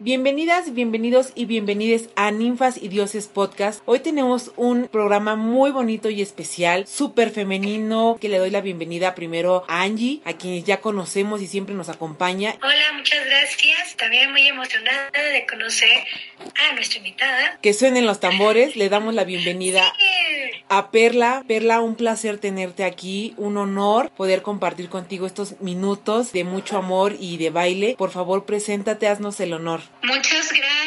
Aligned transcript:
Bienvenidas, 0.00 0.74
bienvenidos 0.74 1.32
y 1.34 1.46
bienvenides 1.46 2.08
a 2.14 2.30
Ninfas 2.30 2.76
y 2.80 2.86
Dioses 2.86 3.26
Podcast. 3.26 3.82
Hoy 3.84 3.98
tenemos 3.98 4.52
un 4.54 4.86
programa 4.86 5.34
muy 5.34 5.72
bonito 5.72 6.08
y 6.08 6.22
especial, 6.22 6.86
súper 6.86 7.30
femenino, 7.30 8.16
que 8.20 8.28
le 8.28 8.38
doy 8.38 8.50
la 8.50 8.60
bienvenida 8.60 9.16
primero 9.16 9.64
a 9.66 9.82
Angie, 9.82 10.20
a 10.24 10.34
quienes 10.34 10.62
ya 10.62 10.80
conocemos 10.80 11.42
y 11.42 11.48
siempre 11.48 11.74
nos 11.74 11.88
acompaña. 11.88 12.54
Hola, 12.62 12.92
muchas 12.96 13.26
gracias. 13.26 13.96
También 13.96 14.30
muy 14.30 14.46
emocionada 14.46 15.10
de 15.10 15.44
conocer 15.50 15.90
a 16.70 16.74
nuestra 16.76 16.98
invitada. 16.98 17.58
Que 17.60 17.74
suenen 17.74 18.06
los 18.06 18.20
tambores, 18.20 18.76
le 18.76 18.88
damos 18.90 19.14
la 19.14 19.24
bienvenida 19.24 19.82
Sí. 19.98 20.62
a 20.68 20.92
Perla. 20.92 21.42
Perla, 21.48 21.80
un 21.80 21.96
placer 21.96 22.38
tenerte 22.38 22.84
aquí, 22.84 23.34
un 23.36 23.56
honor 23.56 24.10
poder 24.10 24.42
compartir 24.42 24.88
contigo 24.90 25.26
estos 25.26 25.60
minutos 25.60 26.30
de 26.32 26.44
mucho 26.44 26.76
amor 26.78 27.16
y 27.18 27.36
de 27.38 27.50
baile. 27.50 27.96
Por 27.98 28.12
favor, 28.12 28.44
preséntate, 28.44 29.08
haznos 29.08 29.40
el 29.40 29.54
honor. 29.54 29.80
Muchas 30.02 30.52
gracias. 30.52 30.77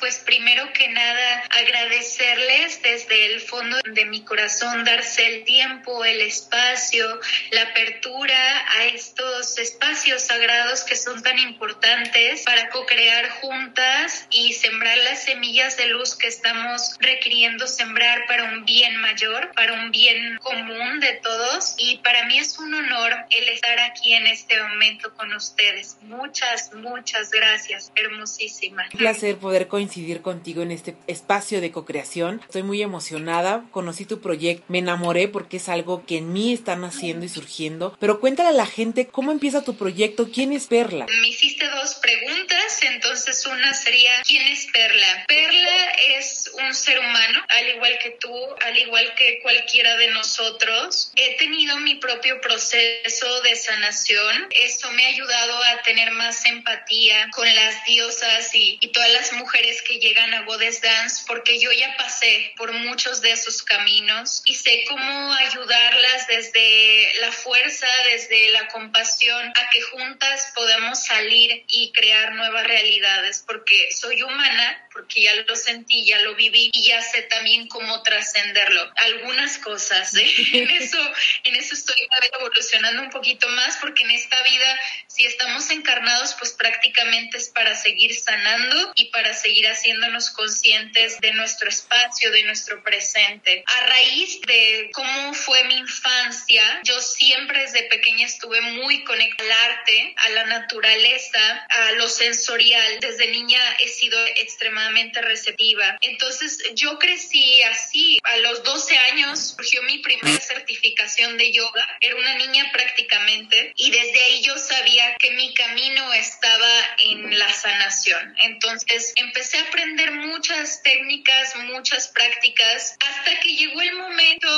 Pues 0.00 0.18
primero 0.18 0.70
que 0.74 0.88
nada, 0.88 1.44
agradecerles 1.48 2.82
desde 2.82 3.32
el 3.32 3.40
fondo 3.40 3.78
de 3.90 4.04
mi 4.04 4.22
corazón, 4.22 4.84
darse 4.84 5.26
el 5.26 5.44
tiempo, 5.44 6.04
el 6.04 6.20
espacio, 6.20 7.20
la 7.52 7.62
apertura 7.62 8.36
a 8.76 8.84
estos 8.84 9.56
espacios 9.58 10.24
sagrados 10.24 10.84
que 10.84 10.94
son 10.94 11.22
tan 11.22 11.38
importantes 11.38 12.42
para 12.42 12.68
co-crear 12.68 13.30
juntas 13.40 14.26
y 14.30 14.52
sembrar 14.52 14.98
las 14.98 15.24
semillas 15.24 15.78
de 15.78 15.86
luz 15.86 16.16
que 16.16 16.26
estamos 16.26 16.94
requiriendo 17.00 17.66
sembrar 17.66 18.26
para 18.26 18.44
un 18.44 18.66
bien 18.66 18.96
mayor, 18.96 19.52
para 19.54 19.72
un 19.72 19.90
bien 19.90 20.36
común 20.42 21.00
de 21.00 21.14
todos. 21.22 21.76
Y 21.78 21.96
para 21.98 22.26
mí 22.26 22.38
es 22.38 22.58
un 22.58 22.74
honor 22.74 23.14
el 23.30 23.48
estar 23.48 23.80
aquí 23.80 24.12
en 24.12 24.26
este 24.26 24.62
momento 24.62 25.14
con 25.14 25.32
ustedes. 25.32 25.96
Muchas, 26.02 26.74
muchas 26.74 27.30
gracias. 27.30 27.90
Hermosísima. 27.94 28.84
Placer 28.90 29.36
poder 29.46 29.68
coincidir 29.68 30.22
contigo 30.22 30.62
en 30.62 30.72
este 30.72 30.96
espacio 31.06 31.60
de 31.60 31.70
co-creación. 31.70 32.40
Estoy 32.42 32.64
muy 32.64 32.82
emocionada, 32.82 33.64
conocí 33.70 34.04
tu 34.04 34.20
proyecto, 34.20 34.64
me 34.66 34.78
enamoré 34.78 35.28
porque 35.28 35.58
es 35.58 35.68
algo 35.68 36.04
que 36.04 36.18
en 36.18 36.32
mí 36.32 36.52
está 36.52 36.74
naciendo 36.74 37.24
y 37.24 37.28
surgiendo. 37.28 37.96
Pero 38.00 38.18
cuéntale 38.18 38.48
a 38.48 38.52
la 38.52 38.66
gente 38.66 39.06
cómo 39.06 39.30
empieza 39.30 39.62
tu 39.62 39.76
proyecto, 39.76 40.30
quién 40.34 40.52
es 40.52 40.66
Perla. 40.66 41.06
Me 41.20 41.28
hiciste 41.28 41.64
dos 41.70 41.94
preguntas, 41.94 42.35
entonces 42.82 43.46
una 43.46 43.72
sería, 43.74 44.22
¿quién 44.22 44.46
es 44.48 44.66
Perla? 44.72 45.24
Perla 45.28 45.90
es 46.18 46.50
un 46.54 46.74
ser 46.74 46.98
humano, 46.98 47.44
al 47.48 47.68
igual 47.68 47.98
que 47.98 48.10
tú, 48.10 48.34
al 48.60 48.76
igual 48.76 49.14
que 49.14 49.40
cualquiera 49.40 49.96
de 49.96 50.08
nosotros. 50.08 51.12
He 51.14 51.36
tenido 51.36 51.76
mi 51.78 51.96
propio 51.96 52.40
proceso 52.40 53.40
de 53.42 53.56
sanación. 53.56 54.48
Eso 54.50 54.90
me 54.92 55.06
ha 55.06 55.08
ayudado 55.10 55.62
a 55.62 55.82
tener 55.82 56.10
más 56.12 56.44
empatía 56.46 57.28
con 57.32 57.52
las 57.54 57.84
diosas 57.84 58.54
y, 58.54 58.78
y 58.80 58.88
todas 58.88 59.12
las 59.12 59.32
mujeres 59.34 59.82
que 59.82 59.98
llegan 59.98 60.34
a 60.34 60.42
Goddess 60.42 60.80
Dance, 60.80 61.24
porque 61.26 61.60
yo 61.60 61.70
ya 61.72 61.96
pasé 61.96 62.52
por 62.56 62.72
muchos 62.72 63.20
de 63.20 63.30
esos 63.32 63.62
caminos 63.62 64.42
y 64.44 64.54
sé 64.54 64.84
cómo 64.88 65.32
ayudarlas 65.34 66.26
desde 66.26 67.12
la 67.20 67.30
fuerza, 67.32 67.86
desde 68.10 68.50
la 68.50 68.66
compasión, 68.68 69.48
a 69.48 69.70
que 69.70 69.82
juntas 69.82 70.52
podamos 70.54 71.04
salir 71.04 71.64
y 71.68 71.92
crear 71.92 72.34
nuevas 72.34 72.55
realidades, 72.64 73.42
porque 73.46 73.88
soy 73.92 74.22
humana, 74.22 74.85
porque 74.96 75.20
ya 75.20 75.34
lo 75.34 75.54
sentí, 75.54 76.06
ya 76.06 76.18
lo 76.20 76.34
viví 76.36 76.70
y 76.72 76.88
ya 76.88 77.02
sé 77.02 77.20
también 77.22 77.68
cómo 77.68 78.02
trascenderlo. 78.02 78.90
Algunas 78.96 79.58
cosas, 79.58 80.14
¿eh? 80.16 80.26
en 80.54 80.70
eso, 80.70 80.98
en 81.44 81.54
eso 81.54 81.74
estoy 81.74 81.96
evolucionando 82.38 83.02
un 83.02 83.10
poquito 83.10 83.46
más, 83.48 83.76
porque 83.76 84.04
en 84.04 84.12
esta 84.12 84.42
vida, 84.42 84.80
si 85.06 85.26
estamos 85.26 85.70
encarnados, 85.70 86.34
pues 86.38 86.52
prácticamente 86.52 87.36
es 87.36 87.50
para 87.50 87.76
seguir 87.76 88.14
sanando 88.18 88.92
y 88.94 89.10
para 89.10 89.34
seguir 89.34 89.68
haciéndonos 89.68 90.30
conscientes 90.30 91.20
de 91.20 91.32
nuestro 91.32 91.68
espacio, 91.68 92.30
de 92.32 92.44
nuestro 92.44 92.82
presente. 92.82 93.64
A 93.66 93.86
raíz 93.88 94.40
de 94.46 94.90
cómo 94.94 95.34
fue 95.34 95.62
mi 95.64 95.76
infancia, 95.76 96.80
yo 96.84 96.98
siempre 97.02 97.60
desde 97.60 97.82
pequeña 97.82 98.24
estuve 98.24 98.62
muy 98.62 99.04
conectada 99.04 99.36
al 99.46 99.70
arte, 99.70 100.14
a 100.16 100.28
la 100.30 100.44
naturaleza, 100.46 101.66
a 101.68 101.92
lo 101.92 102.08
sensorial. 102.08 102.98
Desde 103.00 103.28
niña 103.28 103.60
he 103.80 103.88
sido 103.88 104.18
extremadamente 104.36 104.85
receptiva. 105.22 105.98
Entonces 106.00 106.62
yo 106.74 106.98
crecí 106.98 107.62
así. 107.62 108.18
A 108.22 108.36
los 108.38 108.62
12 108.62 108.98
años 108.98 109.54
surgió 109.56 109.82
mi 109.82 109.98
primera 109.98 110.40
certificación 110.40 111.36
de 111.38 111.52
yoga. 111.52 111.98
Era 112.00 112.16
una 112.16 112.34
niña 112.34 112.70
prácticamente 112.72 113.72
y 113.76 113.90
desde 113.90 114.24
ahí 114.24 114.42
yo 114.42 114.56
sabía 114.58 115.14
que 115.18 115.30
mi 115.32 115.52
camino 115.54 116.12
estaba 116.14 116.96
en 117.04 117.38
la 117.38 117.52
sanación. 117.52 118.34
Entonces 118.42 119.12
empecé 119.16 119.58
a 119.58 119.62
aprender 119.62 120.12
muchas 120.12 120.82
técnicas, 120.82 121.56
muchas 121.56 122.08
prácticas, 122.08 122.96
hasta 123.00 123.40
que 123.40 123.54
llegó 123.54 123.80
el 123.80 123.94
momento 123.94 124.48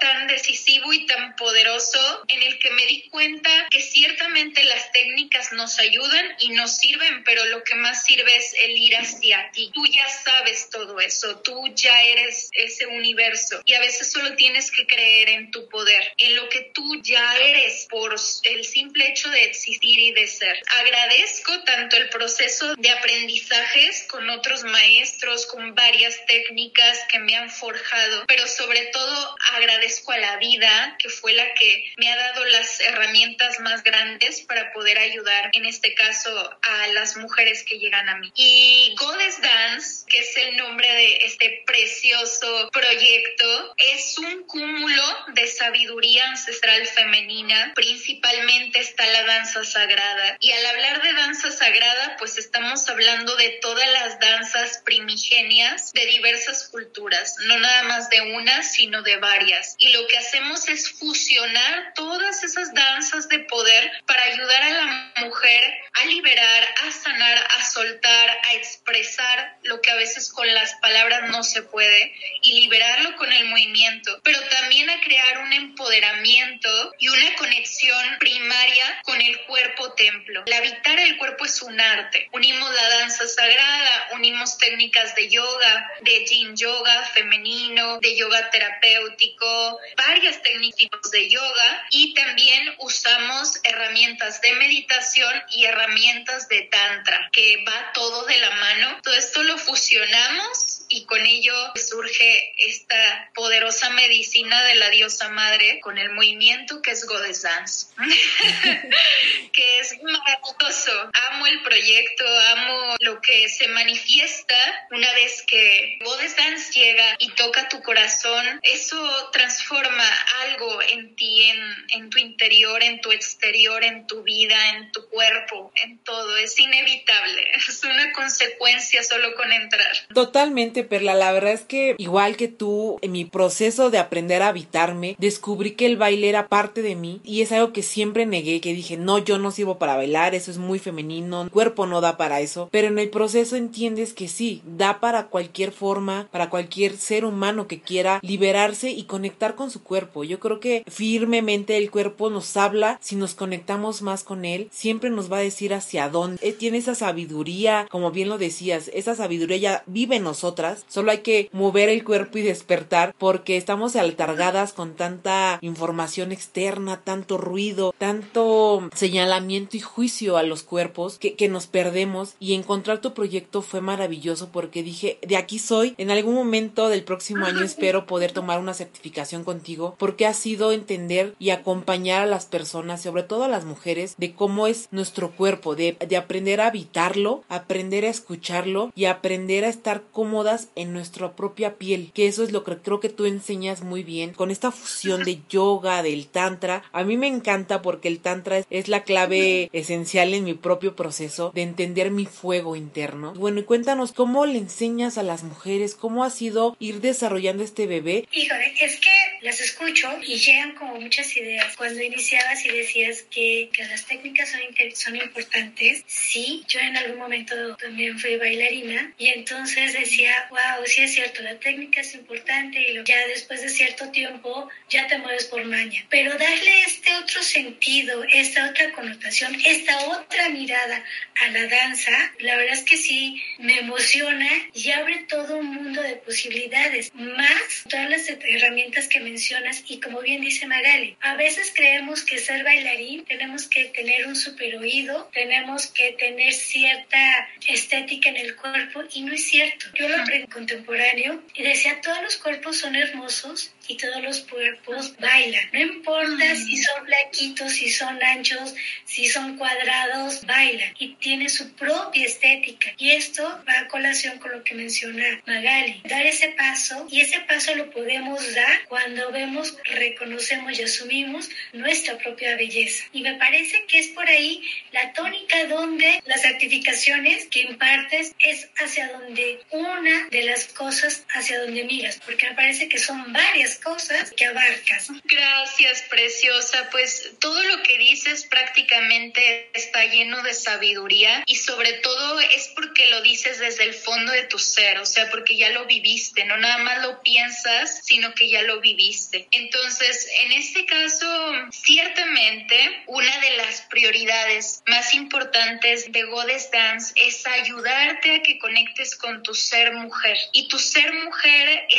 tan 0.00 0.26
decisivo 0.26 0.92
y 0.92 1.06
tan 1.06 1.36
poderoso 1.36 2.24
en 2.28 2.42
el 2.42 2.58
que 2.58 2.70
me 2.70 2.86
di 2.86 3.08
cuenta 3.08 3.50
que 3.70 3.80
ciertamente 3.80 4.64
las 4.64 4.92
técnicas 4.92 5.52
nos 5.52 5.78
ayudan 5.78 6.24
y 6.40 6.50
nos 6.50 6.76
sirven, 6.76 7.24
pero 7.24 7.44
lo 7.46 7.62
que 7.64 7.74
más 7.74 8.04
sirve 8.04 8.36
es 8.36 8.54
el 8.60 8.76
ir 8.76 8.96
hacia 8.96 9.50
ti. 9.52 9.70
Tú 9.78 9.86
ya 9.86 10.08
sabes 10.08 10.70
todo 10.70 10.98
eso, 10.98 11.38
tú 11.38 11.62
ya 11.72 12.02
eres 12.02 12.50
ese 12.52 12.84
universo 12.88 13.62
y 13.64 13.74
a 13.74 13.78
veces 13.78 14.10
solo 14.10 14.34
tienes 14.34 14.72
que 14.72 14.88
creer 14.88 15.28
en 15.28 15.52
tu 15.52 15.68
poder, 15.68 16.02
en 16.16 16.34
lo 16.34 16.48
que 16.48 16.72
tú 16.74 17.00
ya 17.00 17.36
eres 17.36 17.86
por 17.88 18.12
el 18.42 18.64
simple 18.64 19.06
hecho 19.06 19.30
de 19.30 19.44
existir 19.44 19.96
y 19.96 20.10
de 20.10 20.26
ser. 20.26 20.60
Agradezco 20.80 21.62
tanto 21.62 21.96
el 21.96 22.08
proceso 22.08 22.74
de 22.74 22.90
aprendizajes 22.90 24.04
con 24.10 24.28
otros 24.30 24.64
maestros, 24.64 25.46
con 25.46 25.76
varias 25.76 26.26
técnicas 26.26 26.98
que 27.08 27.20
me 27.20 27.36
han 27.36 27.48
forjado, 27.48 28.24
pero 28.26 28.48
sobre 28.48 28.86
todo 28.86 29.36
agradezco 29.52 30.10
a 30.10 30.18
la 30.18 30.38
vida 30.38 30.96
que 30.98 31.08
fue 31.08 31.34
la 31.34 31.54
que 31.54 31.84
me 31.98 32.10
ha 32.10 32.16
dado 32.16 32.44
las 32.46 32.80
herramientas 32.80 33.60
más 33.60 33.84
grandes 33.84 34.40
para 34.40 34.72
poder 34.72 34.98
ayudar, 34.98 35.50
en 35.52 35.66
este 35.66 35.94
caso, 35.94 36.58
a 36.62 36.88
las 36.88 37.16
mujeres 37.16 37.62
que 37.62 37.78
llegan 37.78 38.08
a 38.08 38.16
mí. 38.16 38.32
Y 38.34 38.96
Goddess 38.98 39.40
Dance, 39.40 39.67
que 40.06 40.18
es 40.18 40.36
el 40.36 40.56
nombre 40.56 40.90
de 40.92 41.16
este 41.24 41.62
precioso 41.66 42.70
proyecto, 42.72 43.74
es 43.76 44.18
un 44.18 44.44
cúmulo 44.44 45.02
de 45.34 45.46
sabiduría 45.46 46.28
ancestral 46.28 46.86
femenina, 46.86 47.72
principalmente 47.74 48.80
está 48.80 49.06
la 49.06 49.24
danza 49.24 49.64
sagrada. 49.64 50.36
Y 50.40 50.52
al 50.52 50.66
hablar 50.66 51.02
de 51.02 51.12
danza 51.12 51.50
sagrada, 51.50 52.16
pues 52.18 52.38
estamos 52.38 52.88
hablando 52.88 53.36
de 53.36 53.58
todas 53.60 53.88
las 53.92 54.18
danzas 54.20 54.82
primigenias 54.84 55.92
de 55.92 56.06
diversas 56.06 56.68
culturas, 56.68 57.36
no 57.46 57.58
nada 57.58 57.82
más 57.84 58.10
de 58.10 58.20
una, 58.20 58.62
sino 58.62 59.02
de 59.02 59.16
varias. 59.16 59.74
Y 59.78 59.92
lo 59.92 60.06
que 60.06 60.18
hacemos 60.18 60.68
es 60.68 60.90
fusionar 60.90 61.92
todas 61.94 62.42
esas 62.44 62.72
danzas 62.74 63.28
de 63.28 63.40
poder 63.40 63.90
para 64.06 64.22
ayudar 64.24 64.62
a 64.62 64.70
la 64.70 65.12
mujer 65.20 65.64
a 66.00 66.06
liberar, 66.06 66.64
a 66.86 66.92
sanar, 66.92 67.38
a 67.58 67.64
soltar, 67.64 68.30
a 68.48 68.54
expresar 68.54 69.57
lo 69.64 69.80
que 69.80 69.90
a 69.90 69.96
veces 69.96 70.30
con 70.30 70.46
las 70.52 70.74
palabras 70.76 71.30
no 71.30 71.42
se 71.42 71.62
puede 71.62 72.14
y 72.42 72.60
liberarlo 72.60 73.16
con 73.16 73.32
el 73.32 73.46
movimiento, 73.46 74.20
pero 74.22 74.40
también 74.48 74.88
a 74.90 75.00
crear 75.00 75.38
un 75.38 75.52
empoderamiento 75.52 76.94
y 76.98 77.08
una 77.08 77.34
conexión 77.36 78.18
primaria 78.18 79.00
con 79.04 79.20
el 79.20 79.40
cuerpo 79.46 79.92
templo. 79.92 80.42
El 80.46 80.52
habitar 80.52 80.98
el 81.00 81.16
cuerpo 81.16 81.44
es 81.44 81.62
un 81.62 81.80
arte. 81.80 82.28
Unimos 82.32 82.74
la 82.74 82.88
danza 82.88 83.26
sagrada, 83.26 84.08
unimos 84.12 84.58
técnicas 84.58 85.14
de 85.14 85.28
yoga, 85.28 85.90
de 86.02 86.24
yin 86.26 86.56
yoga 86.56 87.04
femenino, 87.14 87.98
de 88.00 88.16
yoga 88.16 88.50
terapéutico, 88.50 89.78
varias 89.96 90.42
técnicas 90.42 91.10
de 91.10 91.28
yoga 91.28 91.86
y 91.90 92.14
también 92.14 92.74
usamos 92.78 93.60
herramientas 93.64 94.40
de 94.40 94.52
meditación 94.52 95.42
y 95.50 95.64
herramientas 95.64 96.48
de 96.48 96.62
tantra, 96.62 97.28
que 97.32 97.64
va 97.64 97.92
todo 97.92 98.24
de 98.26 98.38
la 98.38 98.50
mano. 98.50 99.00
Todo 99.02 99.14
esto 99.14 99.42
lo 99.48 99.56
fusionamos 99.56 100.77
y 100.88 101.04
con 101.04 101.24
ello 101.24 101.54
surge 101.74 102.54
esta 102.56 103.30
poderosa 103.34 103.90
medicina 103.90 104.62
de 104.64 104.74
la 104.76 104.90
diosa 104.90 105.28
madre 105.28 105.80
con 105.80 105.98
el 105.98 106.10
movimiento 106.12 106.80
que 106.82 106.92
es 106.92 107.06
Goddess 107.06 107.42
Dance, 107.42 107.86
que 109.52 109.78
es 109.80 110.02
maravilloso. 110.02 111.10
Amo 111.30 111.46
el 111.46 111.62
proyecto, 111.62 112.24
amo 112.56 112.96
lo 113.00 113.20
que 113.20 113.48
se 113.48 113.68
manifiesta 113.68 114.56
una 114.90 115.12
vez 115.14 115.42
que 115.46 115.98
Goddess 116.04 116.36
Dance 116.36 116.72
llega 116.72 117.16
y 117.18 117.30
toca 117.32 117.68
tu 117.68 117.82
corazón. 117.82 118.60
Eso 118.62 119.30
transforma 119.32 120.08
algo 120.46 120.82
en 120.82 121.14
ti, 121.16 121.42
en, 121.44 121.60
en 121.90 122.10
tu 122.10 122.18
interior, 122.18 122.82
en 122.82 123.00
tu 123.00 123.12
exterior, 123.12 123.82
en 123.84 124.06
tu 124.06 124.22
vida, 124.22 124.70
en 124.70 124.92
tu 124.92 125.08
cuerpo, 125.08 125.72
en 125.76 125.98
todo. 125.98 126.36
Es 126.36 126.58
inevitable, 126.58 127.50
es 127.68 127.82
una 127.84 128.12
consecuencia 128.12 129.02
solo 129.02 129.34
con 129.34 129.52
entrar. 129.52 129.92
Totalmente, 130.14 130.77
Perla. 130.84 131.14
La 131.14 131.32
verdad 131.32 131.52
es 131.52 131.62
que, 131.62 131.94
igual 131.98 132.36
que 132.36 132.48
tú, 132.48 132.98
en 133.02 133.12
mi 133.12 133.24
proceso 133.24 133.90
de 133.90 133.98
aprender 133.98 134.42
a 134.42 134.48
habitarme, 134.48 135.16
descubrí 135.18 135.72
que 135.72 135.86
el 135.86 135.96
baile 135.96 136.28
era 136.28 136.48
parte 136.48 136.82
de 136.82 136.96
mí 136.96 137.20
y 137.24 137.42
es 137.42 137.52
algo 137.52 137.72
que 137.72 137.82
siempre 137.82 138.26
negué, 138.26 138.60
que 138.60 138.74
dije, 138.74 138.96
no, 138.96 139.18
yo 139.18 139.38
no 139.38 139.50
sirvo 139.50 139.78
para 139.78 139.96
bailar, 139.96 140.34
eso 140.34 140.50
es 140.50 140.58
muy 140.58 140.78
femenino, 140.78 141.42
el 141.42 141.50
cuerpo 141.50 141.86
no 141.86 142.00
da 142.00 142.16
para 142.16 142.40
eso. 142.40 142.68
Pero 142.70 142.88
en 142.88 142.98
el 142.98 143.10
proceso 143.10 143.56
entiendes 143.56 144.12
que 144.12 144.28
sí, 144.28 144.62
da 144.64 145.00
para 145.00 145.26
cualquier 145.26 145.72
forma, 145.72 146.28
para 146.30 146.50
cualquier 146.50 146.96
ser 146.96 147.24
humano 147.24 147.66
que 147.66 147.80
quiera 147.80 148.20
liberarse 148.22 148.90
y 148.90 149.04
conectar 149.04 149.54
con 149.54 149.70
su 149.70 149.82
cuerpo. 149.82 150.24
Yo 150.24 150.40
creo 150.40 150.60
que 150.60 150.84
firmemente 150.86 151.76
el 151.76 151.90
cuerpo 151.90 152.30
nos 152.30 152.56
habla, 152.56 152.98
si 153.02 153.16
nos 153.16 153.34
conectamos 153.34 154.02
más 154.02 154.24
con 154.24 154.44
él, 154.44 154.68
siempre 154.70 155.10
nos 155.10 155.32
va 155.32 155.38
a 155.38 155.42
decir 155.42 155.74
hacia 155.74 156.08
dónde. 156.08 156.38
Él 156.42 156.54
tiene 156.56 156.78
esa 156.78 156.94
sabiduría, 156.94 157.86
como 157.90 158.10
bien 158.10 158.28
lo 158.28 158.38
decías, 158.38 158.90
esa 158.92 159.14
sabiduría 159.14 159.56
ya 159.56 159.82
vive 159.86 160.16
en 160.16 160.24
nosotras, 160.24 160.67
solo 160.88 161.10
hay 161.10 161.18
que 161.18 161.48
mover 161.52 161.88
el 161.88 162.04
cuerpo 162.04 162.38
y 162.38 162.42
despertar 162.42 163.14
porque 163.18 163.56
estamos 163.56 163.96
altargadas 163.96 164.72
con 164.72 164.94
tanta 164.94 165.58
información 165.62 166.32
externa, 166.32 167.00
tanto 167.02 167.38
ruido, 167.38 167.94
tanto 167.98 168.88
señalamiento 168.94 169.76
y 169.76 169.80
juicio 169.80 170.36
a 170.36 170.42
los 170.42 170.62
cuerpos 170.62 171.18
que, 171.18 171.34
que 171.34 171.48
nos 171.48 171.66
perdemos. 171.66 172.34
Y 172.40 172.54
encontrar 172.54 173.00
tu 173.00 173.14
proyecto 173.14 173.62
fue 173.62 173.80
maravilloso 173.80 174.50
porque 174.52 174.82
dije, 174.82 175.18
de 175.26 175.36
aquí 175.36 175.58
soy, 175.58 175.94
en 175.98 176.10
algún 176.10 176.34
momento 176.34 176.88
del 176.88 177.04
próximo 177.04 177.46
año 177.46 177.60
espero 177.64 178.06
poder 178.06 178.32
tomar 178.32 178.58
una 178.58 178.74
certificación 178.74 179.44
contigo 179.44 179.96
porque 179.98 180.26
ha 180.26 180.34
sido 180.34 180.72
entender 180.72 181.34
y 181.38 181.50
acompañar 181.50 182.22
a 182.22 182.26
las 182.26 182.46
personas, 182.46 183.02
sobre 183.02 183.22
todo 183.22 183.44
a 183.44 183.48
las 183.48 183.64
mujeres, 183.64 184.14
de 184.18 184.34
cómo 184.34 184.66
es 184.66 184.88
nuestro 184.90 185.30
cuerpo, 185.32 185.74
de, 185.74 185.96
de 186.06 186.16
aprender 186.16 186.60
a 186.60 186.68
habitarlo, 186.68 187.44
aprender 187.48 188.04
a 188.04 188.10
escucharlo 188.10 188.92
y 188.94 189.06
aprender 189.06 189.64
a 189.64 189.68
estar 189.68 190.02
cómodas 190.12 190.57
en 190.74 190.92
nuestra 190.92 191.36
propia 191.36 191.76
piel, 191.76 192.10
que 192.14 192.26
eso 192.26 192.42
es 192.42 192.52
lo 192.52 192.64
que 192.64 192.76
creo 192.76 193.00
que 193.00 193.08
tú 193.08 193.26
enseñas 193.26 193.82
muy 193.82 194.02
bien 194.02 194.32
con 194.32 194.50
esta 194.50 194.70
fusión 194.70 195.24
de 195.24 195.38
yoga, 195.48 196.02
del 196.02 196.26
tantra. 196.28 196.82
A 196.92 197.04
mí 197.04 197.16
me 197.16 197.26
encanta 197.26 197.82
porque 197.82 198.08
el 198.08 198.20
tantra 198.20 198.62
es, 198.70 198.88
la 198.88 199.04
clave 199.04 199.68
esencial 199.72 200.34
en 200.34 200.44
mi 200.44 200.54
propio 200.54 200.96
proceso 200.96 201.52
de 201.54 201.62
entender 201.62 202.10
mi 202.10 202.26
fuego 202.26 202.76
interno. 202.76 203.34
Bueno, 203.34 203.60
y 203.60 203.64
cuéntanos 203.64 204.12
cómo 204.12 204.46
le 204.46 204.58
enseñas 204.58 205.18
a 205.18 205.22
las 205.22 205.42
mujeres, 205.42 205.94
cómo 205.94 206.24
ha 206.24 206.30
sido 206.30 206.76
ir 206.78 207.00
desarrollando 207.00 207.62
este 207.62 207.86
bebé. 207.86 208.26
Híjole, 208.32 208.74
es 208.80 208.98
que 209.00 209.10
las 209.42 209.60
escucho 209.60 210.08
y 210.26 210.36
llegan 210.36 210.74
como 210.74 211.00
muchas 211.00 211.36
ideas. 211.36 211.76
Cuando 211.76 212.02
iniciabas 212.02 212.64
y 212.64 212.70
decías 212.70 213.22
que, 213.30 213.70
que 213.72 213.84
las 213.84 214.06
técnicas 214.06 214.50
son, 214.50 214.60
son 214.94 215.16
importantes, 215.16 216.04
sí, 216.06 216.64
yo 216.68 216.80
en 216.80 216.96
algún 216.96 217.18
momento 217.18 217.54
también 217.76 218.18
fui 218.18 218.36
bailarina 218.36 219.12
y 219.18 219.28
entonces 219.28 219.92
decía, 219.92 220.32
wow, 220.50 220.84
sí 220.86 221.02
es 221.02 221.14
cierto, 221.14 221.42
la 221.42 221.58
técnica 221.58 222.00
es 222.00 222.14
importante 222.14 222.80
y 222.80 223.04
ya 223.04 223.26
después 223.28 223.62
de 223.62 223.68
cierto 223.68 224.10
tiempo 224.10 224.68
ya 224.88 225.06
te 225.06 225.18
mueves 225.18 225.46
por 225.46 225.64
maña. 225.64 226.04
Pero 226.08 226.32
darle 226.32 226.82
este 226.86 227.14
otro 227.16 227.42
sentido, 227.42 228.24
esta 228.32 228.70
otra 228.70 228.92
connotación, 228.92 229.56
esta 229.64 229.98
otra 230.08 230.48
mirada 230.50 231.04
a 231.42 231.48
la 231.48 231.66
danza, 231.66 232.12
la 232.40 232.56
verdad 232.56 232.74
es 232.74 232.82
que 232.82 232.96
sí 232.96 233.42
me 233.58 233.78
emociona 233.78 234.48
y 234.74 234.90
abre 234.90 235.24
todo 235.28 235.58
un 235.58 235.74
mundo 235.74 236.02
de 236.02 236.16
posibilidades, 236.16 237.14
más 237.14 237.84
todas 237.88 238.10
las 238.10 238.28
herramientas 238.28 239.08
que 239.08 239.20
mencionas 239.20 239.84
y 239.88 240.00
como 240.00 240.20
bien 240.20 240.40
dice 240.40 240.66
Magali, 240.66 241.16
a 241.20 241.34
veces 241.34 241.72
creemos 241.74 242.22
que 242.22 242.38
ser 242.38 242.64
bailarín 242.64 243.24
tenemos 243.26 243.68
que 243.68 243.84
tener 243.86 244.26
un 244.26 244.36
super 244.36 244.76
oído, 244.76 245.30
tenemos 245.32 245.86
que 245.88 246.12
tener 246.12 246.52
cierta 246.52 247.48
estética 247.66 248.30
en 248.30 248.36
el 248.36 248.56
cuerpo 248.56 249.02
y 249.12 249.22
no 249.22 249.32
es 249.32 249.44
cierto. 249.44 249.86
Yo 249.94 250.08
lo 250.08 250.24
contemporáneo 250.46 251.42
y 251.54 251.62
decía, 251.62 252.00
todos 252.00 252.22
los 252.22 252.36
cuerpos 252.36 252.78
son 252.78 252.96
hermosos 252.96 253.72
y 253.88 253.96
todos 253.96 254.22
los 254.22 254.40
cuerpos 254.40 255.14
bailan. 255.18 255.68
No 255.72 255.80
importa 255.80 256.54
si 256.54 256.76
son 256.76 257.04
flaquitos, 257.06 257.72
si 257.72 257.90
son 257.90 258.22
anchos, 258.22 258.74
si 259.04 259.26
son 259.26 259.56
cuadrados, 259.56 260.44
bailan 260.46 260.94
y 260.98 261.14
tiene 261.14 261.48
su 261.48 261.72
propia 261.72 262.26
estética. 262.26 262.92
Y 262.98 263.10
esto 263.10 263.42
va 263.68 263.80
a 263.80 263.88
colación 263.88 264.38
con 264.38 264.52
lo 264.52 264.62
que 264.62 264.74
menciona 264.74 265.40
Magali. 265.46 266.02
Dar 266.04 266.26
ese 266.26 266.48
paso 266.50 267.06
y 267.10 267.22
ese 267.22 267.40
paso 267.40 267.74
lo 267.74 267.90
podemos 267.90 268.54
dar 268.54 268.84
cuando 268.88 269.32
vemos, 269.32 269.76
reconocemos 269.84 270.78
y 270.78 270.82
asumimos 270.82 271.48
nuestra 271.72 272.18
propia 272.18 272.56
belleza. 272.56 273.04
Y 273.12 273.22
me 273.22 273.34
parece 273.34 273.84
que 273.86 273.98
es 273.98 274.08
por 274.08 274.28
ahí 274.28 274.62
la 274.92 275.12
tónica 275.12 275.64
donde 275.66 276.22
las 276.26 276.42
certificaciones 276.42 277.46
que 277.46 277.62
impartes 277.62 278.34
es 278.38 278.68
hacia 278.76 279.10
donde 279.12 279.60
una 279.70 280.28
de 280.28 280.42
las 280.42 280.66
cosas 280.66 281.24
hacia 281.34 281.60
donde 281.60 281.84
miras, 281.84 282.20
porque 282.24 282.48
me 282.48 282.54
parece 282.54 282.88
que 282.88 282.98
son 282.98 283.32
varias 283.32 283.77
cosas 283.78 284.32
que 284.32 284.44
abarcas. 284.44 285.08
Gracias, 285.24 286.02
preciosa. 286.10 286.88
Pues 286.90 287.32
todo 287.38 287.62
lo 287.62 287.82
que 287.82 287.98
dices 287.98 288.46
prácticamente 288.46 289.70
está 289.74 290.04
lleno 290.06 290.42
de 290.42 290.54
sabiduría 290.54 291.42
y 291.46 291.56
sobre 291.56 291.94
todo 291.94 292.40
es 292.40 292.70
porque 292.74 293.06
lo 293.06 293.22
dices 293.22 293.58
desde 293.58 293.84
el 293.84 293.94
fondo 293.94 294.32
de 294.32 294.44
tu 294.44 294.58
ser, 294.58 294.98
o 294.98 295.06
sea, 295.06 295.30
porque 295.30 295.56
ya 295.56 295.70
lo 295.70 295.86
viviste, 295.86 296.44
no 296.44 296.56
nada 296.56 296.78
más 296.78 297.02
lo 297.02 297.22
piensas, 297.22 298.00
sino 298.04 298.34
que 298.34 298.48
ya 298.48 298.62
lo 298.62 298.80
viviste. 298.80 299.48
Entonces, 299.50 300.28
en 300.42 300.52
este 300.52 300.86
caso, 300.86 301.52
ciertamente, 301.70 303.04
una 303.06 303.38
de 303.40 303.56
las 303.56 303.82
prioridades 303.82 304.82
más 304.86 305.14
importantes 305.14 306.10
de 306.12 306.24
Goddess 306.24 306.70
Dance 306.70 307.12
es 307.16 307.46
ayudarte 307.46 308.36
a 308.36 308.42
que 308.42 308.58
conectes 308.58 309.16
con 309.16 309.42
tu 309.42 309.54
ser 309.54 309.92
mujer. 309.92 310.36
Y 310.52 310.68
tu 310.68 310.78
ser 310.78 311.12
mujer 311.12 311.86
está 311.90 311.97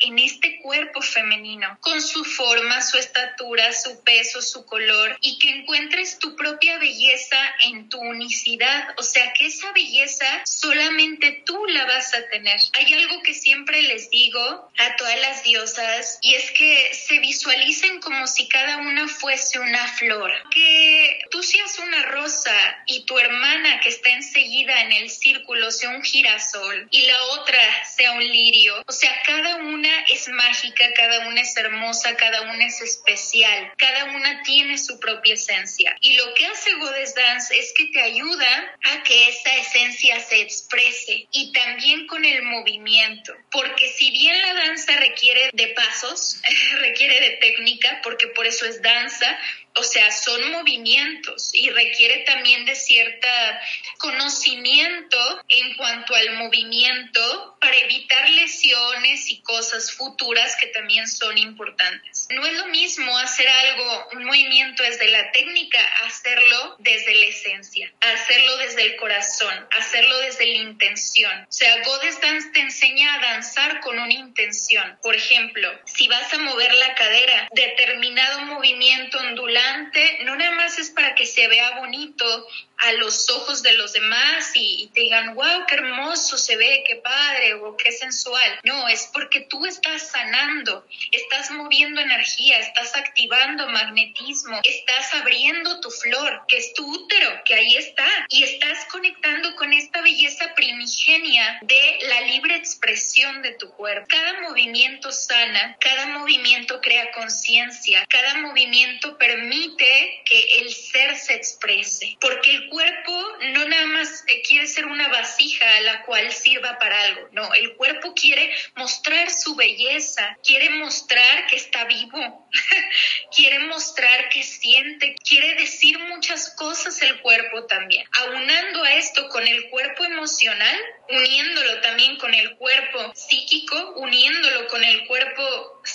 en 0.00 0.18
este 0.18 0.58
cuerpo 0.60 1.02
femenino, 1.02 1.78
con 1.80 2.00
su 2.00 2.24
forma, 2.24 2.82
su 2.82 2.98
estatura, 2.98 3.72
su 3.72 4.02
peso, 4.02 4.42
su 4.42 4.64
color, 4.64 5.16
y 5.20 5.38
que 5.38 5.50
encuentres 5.50 6.18
tu 6.18 6.36
propia 6.36 6.78
belleza 6.78 7.38
en 7.64 7.88
tu 7.88 7.98
unicidad, 7.98 8.94
o 8.96 9.02
sea 9.02 9.32
que 9.32 9.46
esa 9.46 9.72
belleza 9.72 10.26
solamente 10.44 11.42
tú 11.44 11.66
la 11.66 11.84
vas 11.86 12.14
a 12.14 12.28
tener. 12.28 12.58
Hay 12.74 12.92
algo 12.94 13.22
que 13.22 13.34
siempre 13.34 13.82
les 13.82 14.10
digo 14.10 14.70
a 14.78 14.96
todas 14.96 15.20
las 15.20 15.42
diosas 15.42 16.18
y 16.22 16.34
es 16.34 16.50
que 16.52 16.94
se 16.94 17.18
visualicen 17.18 18.00
como 18.00 18.26
si 18.26 18.48
cada 18.48 18.78
una 18.78 19.08
fuese 19.08 19.58
una 19.58 19.86
flor, 19.94 20.32
que 20.50 21.20
tú 21.30 21.42
seas 21.42 21.78
una 21.78 22.02
rosa 22.06 22.56
y 22.86 23.04
tu 23.04 23.18
hermana 23.18 23.80
que 23.80 23.88
está 23.88 24.10
enseguida 24.10 24.80
en 24.82 24.92
el 24.92 25.10
círculo 25.10 25.70
sea 25.70 25.90
un 25.90 26.02
girasol 26.02 26.88
y 26.90 27.02
la 27.02 27.22
otra 27.40 27.84
sea 27.84 28.12
un 28.12 28.24
lirio, 28.24 28.82
o 28.86 28.92
sea, 28.92 29.10
cada 29.24 29.56
una 29.56 29.97
es 30.08 30.28
mágica, 30.28 30.84
cada 30.94 31.28
una 31.28 31.40
es 31.40 31.56
hermosa, 31.56 32.16
cada 32.16 32.42
una 32.42 32.66
es 32.66 32.80
especial, 32.80 33.72
cada 33.76 34.04
una 34.06 34.42
tiene 34.42 34.78
su 34.78 34.98
propia 34.98 35.34
esencia. 35.34 35.96
Y 36.00 36.14
lo 36.14 36.34
que 36.34 36.46
hace 36.46 36.72
Goddess 36.74 37.14
Dance 37.14 37.58
es 37.58 37.72
que 37.76 37.86
te 37.86 38.00
ayuda 38.00 38.76
a 38.84 39.02
que 39.02 39.28
esa 39.28 39.56
esencia 39.56 40.20
se 40.20 40.40
exprese 40.40 41.26
y 41.30 41.52
también 41.52 42.06
con 42.06 42.24
el 42.24 42.42
movimiento, 42.42 43.34
porque 43.50 43.88
si 43.88 44.10
bien 44.10 44.40
la 44.40 44.54
danza 44.54 44.96
requiere 44.96 45.50
de 45.52 45.68
pasos, 45.68 46.40
requiere 46.80 47.20
de 47.20 47.30
técnica, 47.38 48.00
porque 48.02 48.28
por 48.28 48.46
eso 48.46 48.66
es 48.66 48.82
danza, 48.82 49.38
o 49.74 49.82
sea, 49.82 50.10
son 50.10 50.50
movimientos 50.50 51.50
y 51.54 51.70
requiere 51.70 52.24
también 52.24 52.64
de 52.64 52.74
cierta 52.74 53.60
conocimiento 53.98 55.18
en 55.48 55.76
cuanto 55.76 56.14
al 56.14 56.36
movimiento 56.36 57.56
para 57.60 57.76
evitar 57.76 58.28
lesiones 58.30 59.30
y 59.30 59.40
cosas 59.42 59.92
futuras 59.92 60.56
que 60.56 60.68
también 60.68 61.06
son 61.08 61.38
importantes. 61.38 62.26
No 62.30 62.44
es 62.44 62.54
lo 62.54 62.66
mismo 62.66 63.16
hacer 63.18 63.48
algo, 63.48 64.08
un 64.12 64.24
movimiento 64.24 64.82
desde 64.82 65.08
la 65.08 65.30
técnica, 65.32 65.80
hacerlo 66.04 66.76
desde 66.78 67.14
la 67.14 67.26
esencia, 67.26 67.92
hacerlo 68.28 68.56
desde 68.58 68.82
el 68.82 68.96
corazón, 68.96 69.68
hacerlo 69.78 70.18
desde 70.18 70.46
la 70.46 70.58
intención. 70.58 71.32
O 71.48 71.52
sea, 71.52 71.82
Goddess 71.82 72.20
Dance 72.20 72.50
te 72.52 72.60
enseña 72.60 73.14
a 73.14 73.20
danzar 73.20 73.80
con 73.80 73.98
una 73.98 74.12
intención. 74.12 74.98
Por 75.02 75.14
ejemplo, 75.14 75.70
si 75.86 76.08
vas 76.08 76.32
a 76.34 76.38
mover 76.38 76.74
la 76.74 76.94
cadera, 76.94 77.48
determinado 77.52 78.42
movimiento 78.42 79.18
ondulante 79.18 80.18
no 80.24 80.36
nada 80.36 80.52
más 80.52 80.78
es 80.78 80.90
para 80.90 81.14
que 81.14 81.24
se 81.24 81.48
vea 81.48 81.78
bonito 81.78 82.46
a 82.78 82.92
los 82.92 83.28
ojos 83.30 83.62
de 83.62 83.72
los 83.72 83.92
demás 83.92 84.50
y, 84.54 84.90
te 84.94 85.00
digan, 85.00 85.34
wow, 85.34 85.66
qué 85.66 85.74
hermoso 85.74 86.38
se 86.38 86.56
ve, 86.56 86.84
qué 86.86 86.96
padre 86.96 87.54
o 87.54 87.76
qué 87.76 87.90
sensual. 87.90 88.60
No, 88.62 88.88
es 88.88 89.10
porque 89.12 89.40
tú 89.40 89.66
estás 89.66 90.10
sanando, 90.10 90.86
estás 91.10 91.50
moviendo 91.50 92.00
energía, 92.00 92.60
estás 92.60 92.94
activando 92.94 93.68
magnetismo, 93.68 94.60
estás 94.62 95.14
abriendo 95.14 95.80
tu 95.80 95.90
flor, 95.90 96.42
que 96.46 96.58
es 96.58 96.72
tu 96.74 96.88
útero, 96.88 97.42
que 97.44 97.54
ahí 97.54 97.76
está, 97.76 98.06
y 98.28 98.42
estás 98.42 98.84
conectando 98.86 99.54
con 99.56 99.72
esta 99.72 100.00
belleza 100.00 100.54
primigenia 100.54 101.58
de 101.62 101.98
la 102.08 102.20
libre 102.22 102.56
expresión 102.56 103.42
de 103.42 103.52
tu 103.52 103.70
cuerpo. 103.70 104.06
Cada 104.08 104.40
movimiento 104.42 105.12
sana, 105.12 105.76
cada 105.80 106.06
movimiento 106.18 106.80
crea 106.80 107.10
conciencia, 107.12 108.04
cada 108.08 108.38
movimiento 108.38 109.16
permite 109.18 110.22
que 110.24 110.60
el 110.60 110.72
ser 110.72 111.16
se 111.16 111.34
exprese, 111.34 112.16
porque 112.20 112.50
el 112.50 112.68
cuerpo 112.68 113.12
no 113.52 113.66
nada 113.66 113.86
más 113.86 114.24
eh, 114.26 114.42
quiere 114.42 114.66
ser 114.66 114.86
una 114.86 115.08
vasija 115.08 115.76
a 115.76 115.80
la 115.82 116.02
cual 116.02 116.32
sirva 116.32 116.78
para 116.78 117.00
algo, 117.02 117.28
no, 117.32 117.52
el 117.54 117.74
cuerpo 117.76 118.14
quiere 118.14 118.54
mostrar 118.76 119.30
su 119.30 119.54
belleza, 119.54 120.36
quiere 120.44 120.70
mostrar 120.70 121.46
que 121.46 121.56
está 121.56 121.84
vivo, 121.84 122.48
quiere 123.36 123.58
mostrar 123.60 124.28
que 124.28 124.42
siente, 124.42 125.14
quiere 125.26 125.54
decir 125.54 125.98
muchas 125.98 126.54
cosas 126.56 127.00
el 127.02 127.20
cuerpo 127.20 127.66
también. 127.66 128.07
Aunando 128.20 128.82
a 128.82 128.94
esto 128.94 129.28
con 129.28 129.46
el 129.46 129.68
cuerpo 129.70 130.04
emocional, 130.04 130.76
uniéndolo 131.08 131.80
también 131.80 132.16
con 132.16 132.34
el 132.34 132.56
cuerpo 132.56 133.12
psíquico, 133.14 133.94
uniéndolo 133.96 134.66
con 134.68 134.82
el 134.82 135.06
cuerpo 135.06 135.27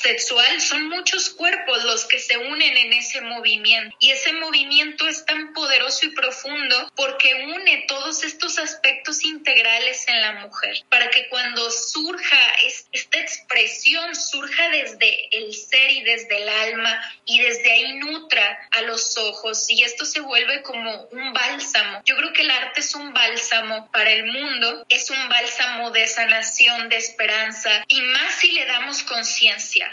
sexual, 0.04 0.62
son 0.62 0.90
muchos 0.90 1.30
cuerpos 1.30 1.84
los 1.86 2.06
que 2.06 2.20
se 2.20 2.38
unen 2.38 2.78
en 2.78 2.94
ese 2.94 3.22
movimiento. 3.22 3.96
Y 4.00 4.12
ese 4.12 4.34
movimiento 4.34 5.08
es 5.08 5.26
tan 5.26 5.54
poderoso 5.54 6.06
y 6.06 6.10
profundo 6.10 6.92
porque 6.96 7.34
une 7.46 7.86
todos 7.88 8.24
estos 8.24 8.60
aspectos 8.60 9.24
integrales 9.24 10.06
en 10.10 10.22
la 10.22 10.34
mujer, 10.34 10.84
para 10.90 11.10
que 11.10 11.30
cuando 11.30 11.72
surja 11.72 12.38
esta 12.92 13.20
expresión, 13.20 14.14
surja 14.16 14.70
desde 14.70 15.38
el 15.38 15.54
ser 15.54 15.92
y 15.92 16.04
desde 16.04 16.44
el 16.44 16.50
alma 16.50 17.02
y 17.26 17.40
desde 17.40 17.72
ahí 17.72 17.94
nutra 17.94 18.68
a 18.72 18.82
los 18.82 19.18
ojos 19.18 19.70
y 19.70 19.84
esto 19.84 20.06
se 20.06 20.20
vuelve 20.20 20.62
como 20.64 21.08
un 21.12 21.34
bálsamo. 21.34 22.02
Yo 22.06 22.18
creo 22.18 22.34
que 22.34 22.42
el 22.42 22.52
arte 22.52 22.82
es 22.82 22.94
un 22.96 23.14
bálsamo 23.14 23.90
para 23.92 24.12
el 24.12 24.26
mundo, 24.26 24.86
es 24.90 25.10
un 25.10 25.30
bálsamo 25.30 25.92
de 25.92 26.08
sanación, 26.08 26.90
de 26.90 26.98
esperanza 26.98 27.86
y 27.88 28.02
más 28.02 28.36
si 28.36 28.52
le 28.52 28.66
damos 28.66 29.04
conciencia 29.04 29.93